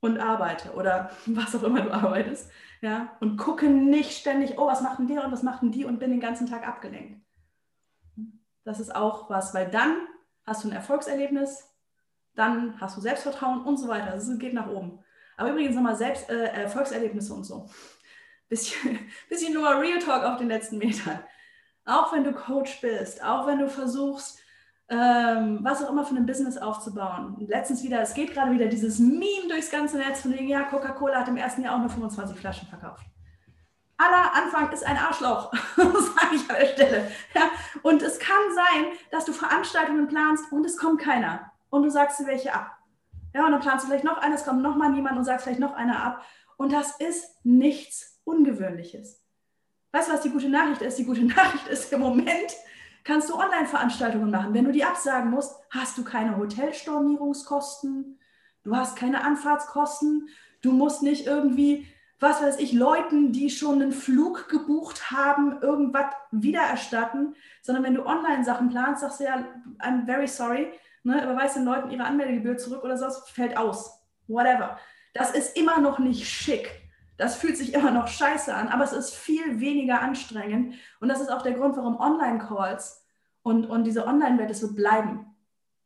[0.00, 2.50] und arbeite oder was auch immer du arbeitest.
[2.82, 5.98] Ja, und gucke nicht ständig, oh, was macht denn der und was macht die und
[5.98, 7.18] bin den ganzen Tag abgelenkt.
[8.64, 9.96] Das ist auch was, weil dann
[10.44, 11.66] hast du ein Erfolgserlebnis,
[12.34, 14.10] dann hast du Selbstvertrauen und so weiter.
[14.10, 15.02] Das geht nach oben.
[15.36, 17.68] Aber übrigens nochmal Selbst, äh, Erfolgserlebnisse und so
[18.52, 21.18] bisschen, bisschen nur Real Talk auf den letzten Metern.
[21.84, 24.38] Auch wenn du Coach bist, auch wenn du versuchst,
[24.88, 27.36] ähm, was auch immer für ein Business aufzubauen.
[27.48, 31.20] Letztens wieder, es geht gerade wieder dieses Meme durchs ganze Netz von wegen, ja, Coca-Cola
[31.20, 33.04] hat im ersten Jahr auch nur 25 Flaschen verkauft.
[33.96, 37.12] Aller Anfang ist ein Arschloch, sage ich an der Stelle.
[37.34, 37.50] Ja,
[37.82, 41.52] und es kann sein, dass du Veranstaltungen planst und es kommt keiner.
[41.70, 42.76] Und du sagst dir welche ab.
[43.34, 45.44] Ja, und dann planst du vielleicht noch eine, es kommt noch mal niemand und sagst
[45.44, 46.24] vielleicht noch eine ab.
[46.56, 49.22] Und das ist nichts Ungewöhnliches.
[49.92, 50.98] Weißt du, was die gute Nachricht ist?
[50.98, 52.56] Die gute Nachricht ist, im Moment
[53.04, 54.54] kannst du Online-Veranstaltungen machen.
[54.54, 58.18] Wenn du die absagen musst, hast du keine Hotelstornierungskosten,
[58.64, 60.28] du hast keine Anfahrtskosten,
[60.62, 61.86] du musst nicht irgendwie,
[62.20, 68.06] was weiß ich, Leuten, die schon einen Flug gebucht haben, irgendwas wiedererstatten, sondern wenn du
[68.06, 69.44] Online-Sachen planst, sagst du ja,
[69.80, 70.72] I'm very sorry,
[71.04, 74.00] ne, überweist den Leuten ihre Anmeldegebühr zurück oder sonst fällt aus.
[74.28, 74.78] Whatever.
[75.14, 76.70] Das ist immer noch nicht schick.
[77.16, 80.74] Das fühlt sich immer noch scheiße an, aber es ist viel weniger anstrengend.
[81.00, 83.04] Und das ist auch der Grund, warum Online-Calls
[83.42, 85.26] und, und diese Online-Welt, das wird bleiben.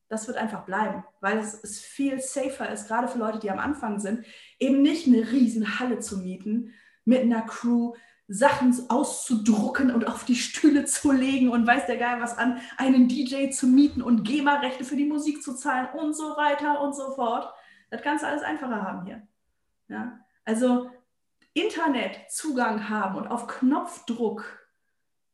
[0.09, 3.59] Das wird einfach bleiben, weil es, es viel safer ist, gerade für Leute, die am
[3.59, 4.25] Anfang sind,
[4.61, 6.73] eben nicht eine riesen Halle zu mieten
[7.05, 7.95] mit einer Crew,
[8.29, 13.09] Sachen auszudrucken und auf die Stühle zu legen und weiß der Geil was an, einen
[13.09, 17.13] DJ zu mieten und GEMA-Rechte für die Musik zu zahlen und so weiter und so
[17.13, 17.53] fort.
[17.91, 19.27] Das kannst du alles einfacher haben hier.
[19.89, 20.19] Ja?
[20.45, 20.91] Also
[21.53, 24.67] Internetzugang haben und auf Knopfdruck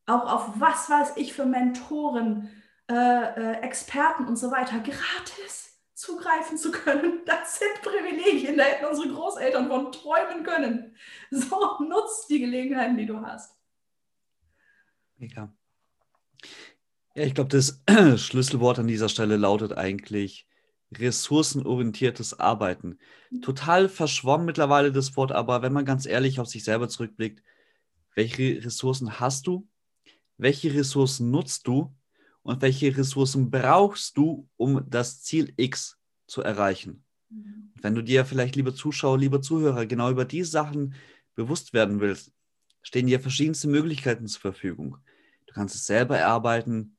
[0.07, 2.51] auch auf was weiß ich für Mentoren,
[2.90, 5.72] äh, äh, Experten und so weiter gratis
[6.03, 8.57] zugreifen zu können, das sind Privilegien.
[8.57, 10.96] Da hätten unsere Großeltern von träumen können.
[11.30, 13.57] So nutzt die Gelegenheiten, die du hast.
[15.16, 15.55] Mega.
[17.14, 17.82] Ja, ich glaube, das
[18.16, 20.48] Schlüsselwort an dieser Stelle lautet eigentlich
[20.94, 22.98] ressourcenorientiertes Arbeiten.
[23.40, 27.42] Total verschwommen mittlerweile das Wort, aber wenn man ganz ehrlich auf sich selber zurückblickt,
[28.14, 29.68] welche Ressourcen hast du?
[30.36, 31.94] Welche Ressourcen nutzt du?
[32.43, 37.05] Und welche Ressourcen brauchst du, um das Ziel X zu erreichen?
[37.30, 37.72] Mhm.
[37.80, 40.95] Wenn du dir vielleicht, liebe Zuschauer, liebe Zuhörer, genau über diese Sachen
[41.34, 42.32] bewusst werden willst,
[42.82, 44.99] stehen dir verschiedenste Möglichkeiten zur Verfügung.
[45.47, 46.97] Du kannst es selber erarbeiten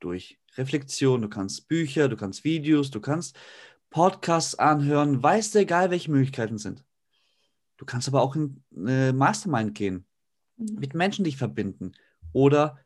[0.00, 3.36] durch Reflexion, du kannst Bücher, du kannst Videos, du kannst
[3.90, 6.84] Podcasts anhören, weiß der egal, welche Möglichkeiten sind.
[7.78, 10.06] Du kannst aber auch in eine Mastermind gehen,
[10.56, 10.76] mhm.
[10.78, 11.92] mit Menschen dich verbinden
[12.32, 12.78] oder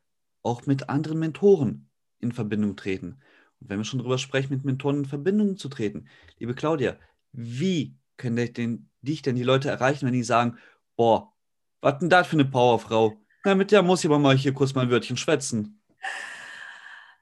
[0.42, 1.88] auch mit anderen Mentoren
[2.20, 3.20] in Verbindung treten.
[3.60, 6.96] Und wenn wir schon darüber sprechen, mit Mentoren in Verbindung zu treten, liebe Claudia,
[7.32, 10.58] wie können dich denn die Leute erreichen, wenn die sagen,
[10.96, 11.32] boah,
[11.80, 13.16] was denn das für eine Powerfrau?
[13.44, 15.82] Na, mit der muss ich aber mal hier kurz mal ein Wörtchen schwätzen.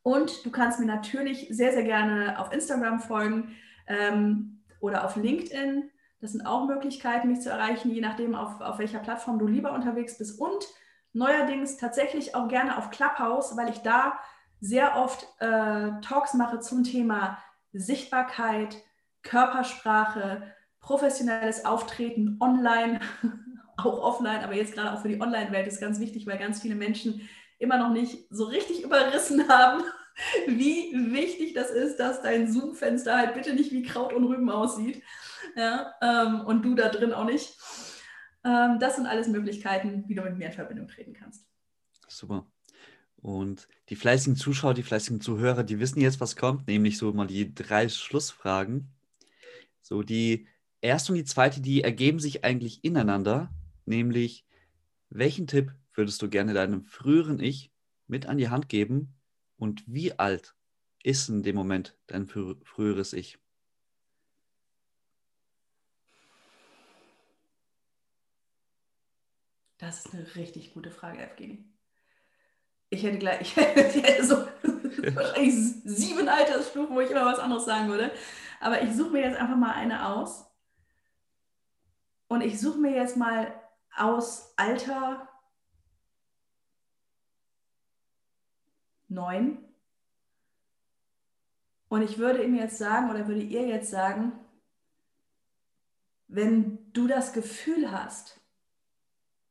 [0.04, 3.56] Und du kannst mir natürlich sehr, sehr gerne auf Instagram folgen
[3.88, 5.90] ähm, oder auf LinkedIn.
[6.20, 9.74] Das sind auch Möglichkeiten, mich zu erreichen, je nachdem, auf, auf welcher Plattform du lieber
[9.74, 10.40] unterwegs bist.
[10.40, 10.66] Und
[11.14, 14.20] neuerdings tatsächlich auch gerne auf Clubhouse, weil ich da
[14.60, 17.38] sehr oft äh, Talks mache zum Thema
[17.72, 18.76] Sichtbarkeit,
[19.24, 20.44] Körpersprache,
[20.82, 23.00] professionelles Auftreten online,
[23.78, 26.76] auch offline, aber jetzt gerade auch für die Online-Welt ist ganz wichtig, weil ganz viele
[26.76, 29.84] Menschen immer noch nicht so richtig überrissen haben,
[30.48, 35.02] wie wichtig das ist, dass dein Zoom-Fenster halt bitte nicht wie Kraut und Rüben aussieht.
[35.56, 37.58] Ja, ähm, und du da drin auch nicht.
[38.44, 41.46] Ähm, das sind alles Möglichkeiten, wie du mit mir in Verbindung treten kannst.
[42.08, 42.46] Super.
[43.18, 47.28] Und die fleißigen Zuschauer, die fleißigen Zuhörer, die wissen jetzt, was kommt, nämlich so mal
[47.28, 48.94] die drei Schlussfragen.
[49.82, 50.48] So die
[50.82, 53.52] erste und die zweite, die ergeben sich eigentlich ineinander,
[53.86, 54.46] nämlich
[55.10, 57.72] welchen Tipp würdest du gerne deinem früheren Ich
[58.08, 59.19] mit an die Hand geben
[59.60, 60.56] und wie alt
[61.04, 63.38] ist in dem Moment dein früheres Ich?
[69.78, 71.64] Das ist eine richtig gute Frage, Evgeny.
[72.90, 74.36] Ich hätte gleich, ich hätte so
[75.16, 75.54] wahrscheinlich
[75.86, 78.12] sieben Altersstufen, wo ich immer was anderes sagen würde.
[78.60, 80.46] Aber ich suche mir jetzt einfach mal eine aus.
[82.28, 83.54] Und ich suche mir jetzt mal
[83.96, 85.28] aus Alter
[89.10, 89.58] 9.
[91.90, 94.34] Und ich würde ihm jetzt sagen, oder würde ihr jetzt sagen,
[96.28, 98.40] wenn du das Gefühl hast,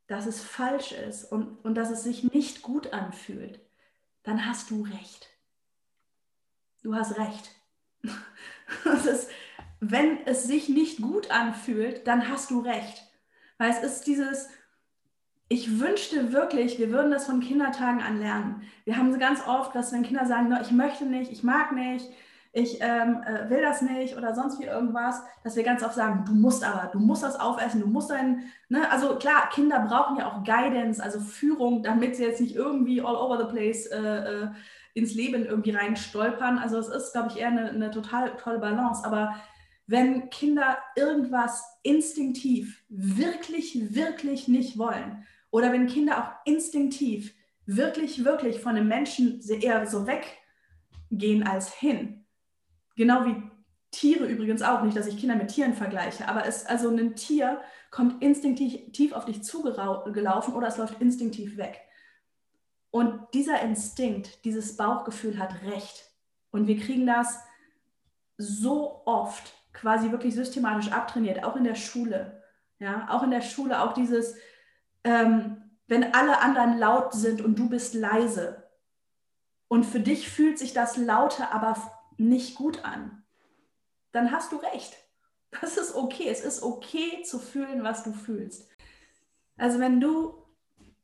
[0.06, 3.60] dass es falsch ist und, und dass es sich nicht gut anfühlt,
[4.22, 5.28] dann hast du recht.
[6.82, 7.50] Du hast recht.
[8.84, 9.28] Ist,
[9.80, 13.04] wenn es sich nicht gut anfühlt, dann hast du recht.
[13.58, 14.48] Weil es ist dieses,
[15.48, 18.62] ich wünschte wirklich, wir würden das von Kindertagen an lernen.
[18.84, 22.06] Wir haben ganz oft, dass wenn Kinder sagen, ich möchte nicht, ich mag nicht,
[22.52, 26.24] ich ähm, äh, will das nicht oder sonst wie irgendwas, dass wir ganz oft sagen,
[26.26, 28.90] du musst aber, du musst das aufessen, du musst dein, ne?
[28.90, 33.16] also klar, Kinder brauchen ja auch Guidance, also Führung, damit sie jetzt nicht irgendwie all
[33.16, 34.48] over the place äh, äh,
[34.94, 36.58] ins Leben irgendwie rein stolpern.
[36.58, 39.34] Also es ist, glaube ich, eher eine, eine total tolle Balance, aber
[39.86, 47.34] wenn Kinder irgendwas instinktiv wirklich, wirklich nicht wollen oder wenn Kinder auch instinktiv
[47.66, 52.18] wirklich, wirklich von einem Menschen eher so weggehen als hin,
[52.98, 53.40] Genau wie
[53.92, 57.60] Tiere übrigens auch, nicht, dass ich Kinder mit Tieren vergleiche, aber es, also ein Tier
[57.92, 61.80] kommt instinktiv auf dich zugelaufen oder es läuft instinktiv weg.
[62.90, 66.10] Und dieser Instinkt, dieses Bauchgefühl hat recht.
[66.50, 67.38] Und wir kriegen das
[68.36, 72.42] so oft quasi wirklich systematisch abtrainiert, auch in der Schule.
[72.80, 74.34] Ja, auch in der Schule, auch dieses,
[75.04, 78.68] ähm, wenn alle anderen laut sind und du bist leise.
[79.68, 81.76] Und für dich fühlt sich das Laute aber
[82.16, 83.22] nicht gut an,
[84.12, 84.96] dann hast du recht.
[85.62, 86.28] Das ist okay.
[86.28, 88.68] Es ist okay zu fühlen, was du fühlst.
[89.56, 90.34] Also wenn du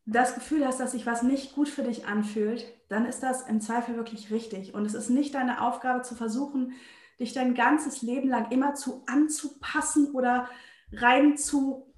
[0.04, 3.62] das Gefühl hast, dass sich was nicht gut für dich anfühlt, dann ist das im
[3.62, 4.74] Zweifel wirklich richtig.
[4.74, 6.74] Und es ist nicht deine Aufgabe zu versuchen,
[7.18, 10.48] dich dein ganzes Leben lang immer zu anzupassen oder
[10.92, 11.93] rein zu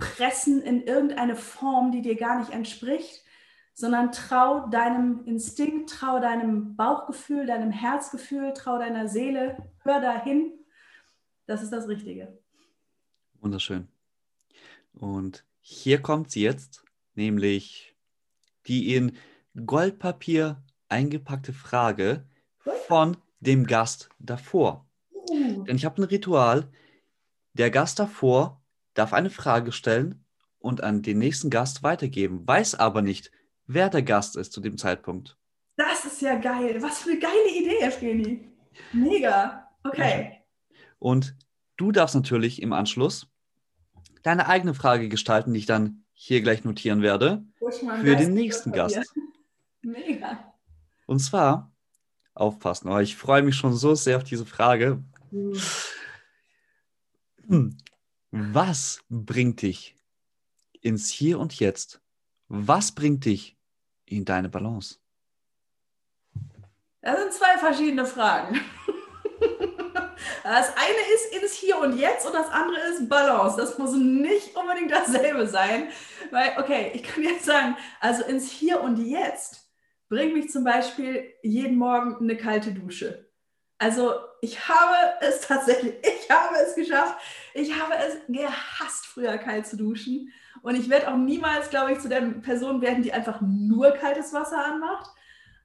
[0.00, 3.24] pressen in irgendeine Form, die dir gar nicht entspricht,
[3.74, 10.52] sondern trau deinem Instinkt, trau deinem Bauchgefühl, deinem Herzgefühl, trau deiner Seele, hör dahin.
[11.46, 12.38] Das ist das Richtige.
[13.40, 13.88] Wunderschön.
[14.92, 16.84] Und hier kommt sie jetzt,
[17.14, 17.96] nämlich
[18.66, 19.16] die in
[19.66, 22.26] Goldpapier eingepackte Frage
[22.86, 24.86] von dem Gast davor.
[25.28, 25.64] Uh.
[25.64, 26.70] Denn ich habe ein Ritual.
[27.54, 28.59] Der Gast davor
[28.94, 30.24] darf eine Frage stellen
[30.58, 33.30] und an den nächsten Gast weitergeben, weiß aber nicht,
[33.66, 35.36] wer der Gast ist zu dem Zeitpunkt.
[35.76, 36.82] Das ist ja geil.
[36.82, 38.48] Was für eine geile Idee, Evgeni.
[38.92, 39.68] Mega.
[39.82, 40.42] Okay.
[40.98, 41.34] Und
[41.76, 43.28] du darfst natürlich im Anschluss
[44.22, 47.44] deine eigene Frage gestalten, die ich dann hier gleich notieren werde
[48.02, 49.14] für den nächsten Gast.
[49.80, 50.52] Mega.
[51.06, 51.72] Und zwar,
[52.34, 55.02] aufpassen, aber ich freue mich schon so sehr auf diese Frage.
[57.48, 57.78] Hm.
[58.32, 59.96] Was bringt dich
[60.80, 62.00] ins Hier und Jetzt?
[62.48, 63.56] Was bringt dich
[64.06, 64.98] in deine Balance?
[67.02, 68.60] Das sind zwei verschiedene Fragen.
[70.42, 73.56] Das eine ist ins Hier und Jetzt und das andere ist Balance.
[73.56, 75.88] Das muss nicht unbedingt dasselbe sein.
[76.30, 79.70] Weil, okay, ich kann jetzt sagen, also ins Hier und Jetzt
[80.08, 83.29] bringt mich zum Beispiel jeden Morgen eine kalte Dusche.
[83.80, 84.12] Also
[84.42, 87.18] ich habe es tatsächlich, ich habe es geschafft.
[87.54, 90.32] Ich habe es gehasst, früher kalt zu duschen.
[90.62, 94.34] Und ich werde auch niemals, glaube ich, zu der Person werden, die einfach nur kaltes
[94.34, 95.10] Wasser anmacht.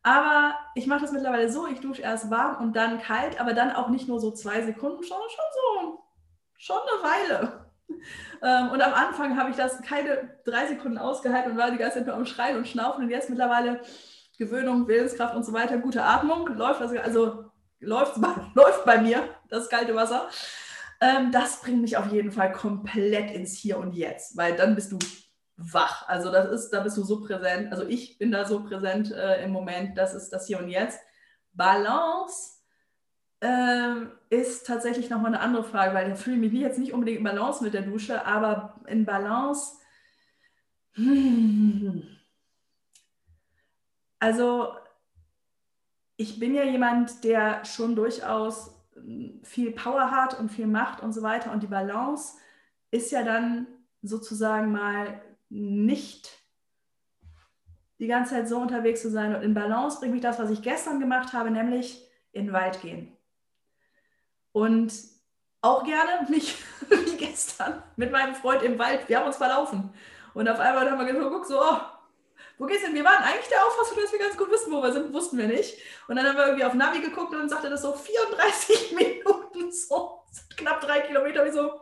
[0.02, 3.72] Aber ich mache das mittlerweile so, ich dusche erst warm und dann kalt, aber dann
[3.72, 6.04] auch nicht nur so zwei Sekunden, sondern schon so,
[6.58, 7.66] schon eine Weile.
[8.42, 11.98] Ähm, und am Anfang habe ich das keine drei Sekunden ausgehalten und war die ganze
[11.98, 13.04] Zeit nur am Schreien und Schnaufen.
[13.04, 13.82] Und jetzt mittlerweile
[14.38, 17.46] Gewöhnung, Willenskraft und so weiter, gute Atmung, läuft also, also
[17.86, 18.18] läuft,
[18.54, 20.30] läuft bei mir das kalte Wasser.
[21.02, 24.92] Ähm, das bringt mich auf jeden Fall komplett ins Hier und Jetzt, weil dann bist
[24.92, 25.00] du
[25.58, 26.08] wach.
[26.08, 27.72] Also das ist, da bist du so präsent.
[27.72, 29.98] Also ich bin da so präsent äh, im Moment.
[29.98, 31.00] Das ist das Hier und Jetzt.
[31.54, 32.56] Balance
[33.42, 33.96] äh,
[34.30, 37.24] ist tatsächlich nochmal eine andere Frage, weil da fühle ich mich jetzt nicht unbedingt in
[37.24, 39.78] Balance mit der Dusche, aber in Balance.
[40.94, 42.04] Hm,
[44.20, 44.74] also
[46.18, 48.72] ich bin ja jemand, der schon durchaus
[49.44, 51.52] viel Power hat und viel Macht und so weiter.
[51.52, 52.34] Und die Balance
[52.92, 53.68] ist ja dann
[54.02, 56.32] sozusagen mal nicht
[58.00, 59.36] die ganze Zeit so unterwegs zu sein.
[59.36, 62.82] Und in Balance bringt mich das, was ich gestern gemacht habe, nämlich in den Wald
[62.82, 63.16] gehen.
[64.52, 64.94] Und
[65.62, 66.56] auch gerne mich
[66.90, 69.10] wie gestern mit meinem Freund im Wald.
[69.10, 69.92] Wir haben uns verlaufen.
[70.34, 71.78] Und auf einmal haben wir geguckt, so, oh,
[72.58, 72.96] wo geht's denn?
[72.96, 75.48] Wir waren eigentlich der Auffassung, dass wir ganz gut wissen, wo wir sind, wussten wir
[75.48, 75.78] nicht.
[76.08, 79.72] Und dann haben wir irgendwie auf Navi geguckt und dann sagte das so 34 Minuten,
[79.72, 80.24] so
[80.56, 81.82] knapp drei Kilometer, wie so,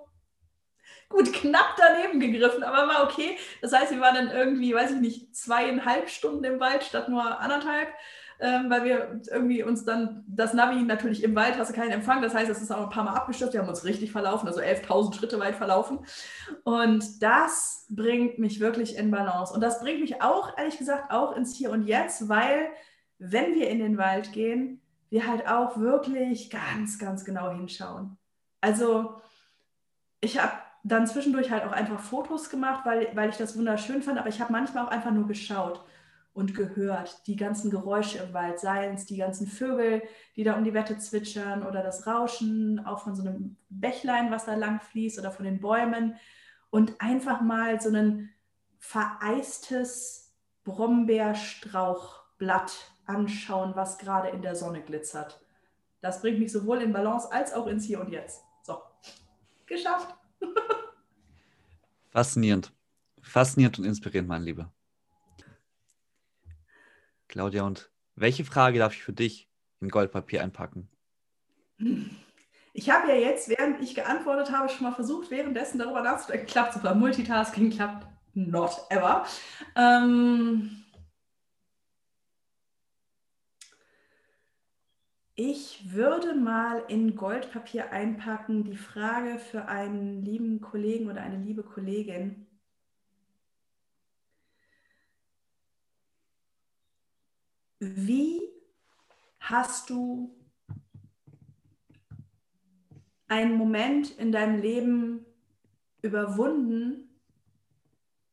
[1.10, 3.38] gut, knapp daneben gegriffen, aber war okay.
[3.62, 7.40] Das heißt, wir waren dann irgendwie, weiß ich nicht, zweieinhalb Stunden im Wald statt nur
[7.40, 7.90] anderthalb.
[8.40, 12.22] Ähm, weil wir irgendwie uns dann, das Navi natürlich im Wald, hast du keinen Empfang,
[12.22, 14.60] das heißt, es ist auch ein paar Mal abgestürzt, wir haben uns richtig verlaufen, also
[14.60, 16.00] 11.000 Schritte weit verlaufen.
[16.64, 19.54] Und das bringt mich wirklich in Balance.
[19.54, 22.70] Und das bringt mich auch, ehrlich gesagt, auch ins Hier und Jetzt, weil
[23.20, 28.18] wenn wir in den Wald gehen, wir halt auch wirklich ganz, ganz genau hinschauen.
[28.62, 29.22] Also
[30.22, 30.54] ich habe
[30.84, 34.42] dann zwischendurch halt auch einfach Fotos gemacht, weil, weil ich das wunderschön fand, aber ich
[34.42, 35.84] habe manchmal auch einfach nur geschaut
[36.34, 37.28] und gehört.
[37.28, 40.02] Die ganzen Geräusche im Wald, seien es die ganzen Vögel,
[40.36, 44.46] die da um die Wette zwitschern oder das Rauschen auch von so einem Bächlein, was
[44.46, 46.16] da lang fließt oder von den Bäumen
[46.72, 48.32] und einfach mal so ein
[48.80, 52.74] vereistes Brombeerstrauchblatt
[53.06, 55.40] anschauen, was gerade in der Sonne glitzert.
[56.02, 58.42] Das bringt mich sowohl in Balance als auch ins Hier und Jetzt.
[58.64, 58.82] So,
[59.66, 60.14] geschafft.
[62.10, 62.74] Faszinierend.
[63.22, 64.74] Faszinierend und inspirierend, mein Lieber.
[67.34, 70.88] Claudia, und welche Frage darf ich für dich in Goldpapier einpacken?
[72.74, 76.46] Ich habe ja jetzt, während ich geantwortet habe, schon mal versucht, währenddessen darüber nachzudenken.
[76.46, 76.94] Klappt super.
[76.94, 78.06] Multitasking klappt
[78.36, 79.26] not ever.
[79.76, 80.84] Ähm
[85.34, 91.64] ich würde mal in Goldpapier einpacken die Frage für einen lieben Kollegen oder eine liebe
[91.64, 92.46] Kollegin.
[97.84, 98.42] Wie
[99.40, 100.36] hast du
[103.28, 105.26] einen Moment in deinem Leben
[106.02, 107.10] überwunden,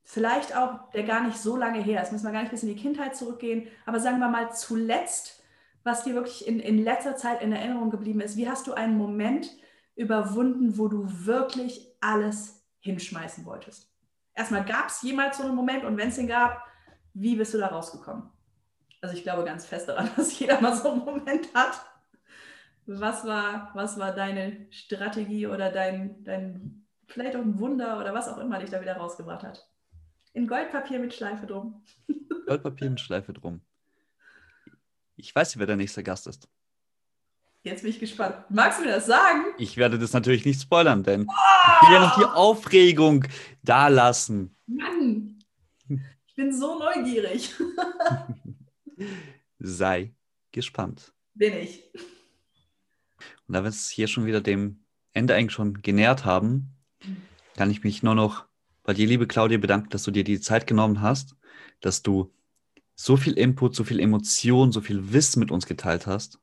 [0.05, 2.69] vielleicht auch, der gar nicht so lange her ist, müssen wir gar nicht bis in
[2.69, 5.43] die Kindheit zurückgehen, aber sagen wir mal zuletzt,
[5.83, 8.37] was dir wirklich in, in letzter Zeit in Erinnerung geblieben ist.
[8.37, 9.51] Wie hast du einen Moment
[9.95, 13.91] überwunden, wo du wirklich alles hinschmeißen wolltest?
[14.35, 16.63] Erstmal, gab es jemals so einen Moment und wenn es den gab,
[17.15, 18.31] wie bist du da rausgekommen?
[19.01, 21.81] Also ich glaube ganz fest daran, dass jeder mal so einen Moment hat.
[22.87, 28.29] Was war, was war deine Strategie oder dein, dein, vielleicht auch ein Wunder oder was
[28.29, 29.69] auch immer dich da wieder rausgebracht hat?
[30.33, 31.85] In Goldpapier mit Schleife drum.
[32.47, 33.61] Goldpapier mit Schleife drum.
[35.17, 36.49] Ich weiß, wer der nächste Gast ist.
[37.63, 38.37] Jetzt bin ich gespannt.
[38.49, 39.45] Magst du mir das sagen?
[39.59, 41.83] Ich werde das natürlich nicht spoilern, denn oh!
[41.83, 43.27] ich will ja noch die Aufregung
[43.63, 44.57] da lassen.
[44.67, 45.39] Mann,
[45.89, 47.55] ich bin so neugierig.
[49.59, 50.15] Sei
[50.53, 51.13] gespannt.
[51.35, 51.91] Bin ich.
[53.47, 56.75] Und da wir es hier schon wieder dem Ende eigentlich schon genährt haben,
[57.57, 58.47] kann ich mich nur noch
[58.83, 61.37] bei dir, liebe Claudia, bedanken, dass du dir die Zeit genommen hast,
[61.81, 62.33] dass du
[62.95, 66.39] so viel Input, so viel Emotion, so viel Wissen mit uns geteilt hast.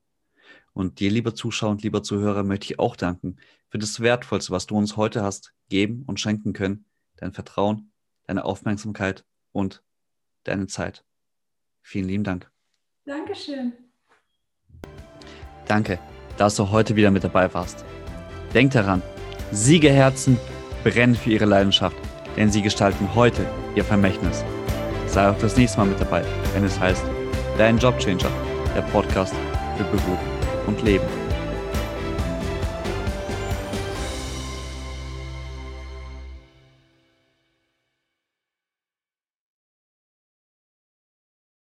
[0.74, 3.38] Und dir, lieber Zuschauer und lieber Zuhörer, möchte ich auch danken
[3.70, 6.86] für das Wertvollste, was du uns heute hast geben und schenken können.
[7.16, 7.92] Dein Vertrauen,
[8.26, 9.84] deine Aufmerksamkeit und
[10.44, 11.04] deine Zeit.
[11.88, 12.52] Vielen lieben Dank.
[13.06, 13.72] Dankeschön.
[15.68, 16.00] Danke,
[16.38, 17.86] dass du heute wieder mit dabei warst.
[18.54, 19.02] Denk daran,
[19.54, 20.38] Siegerherzen
[20.84, 21.96] brennen für ihre Leidenschaft,
[22.36, 24.44] denn sie gestalten heute ihr Vermächtnis.
[25.08, 27.06] Sei auch das nächste Mal mit dabei, wenn es heißt
[27.58, 28.32] Dein Jobchanger,
[28.76, 29.34] der Podcast
[29.78, 30.20] für Beruf
[30.68, 31.08] und Leben.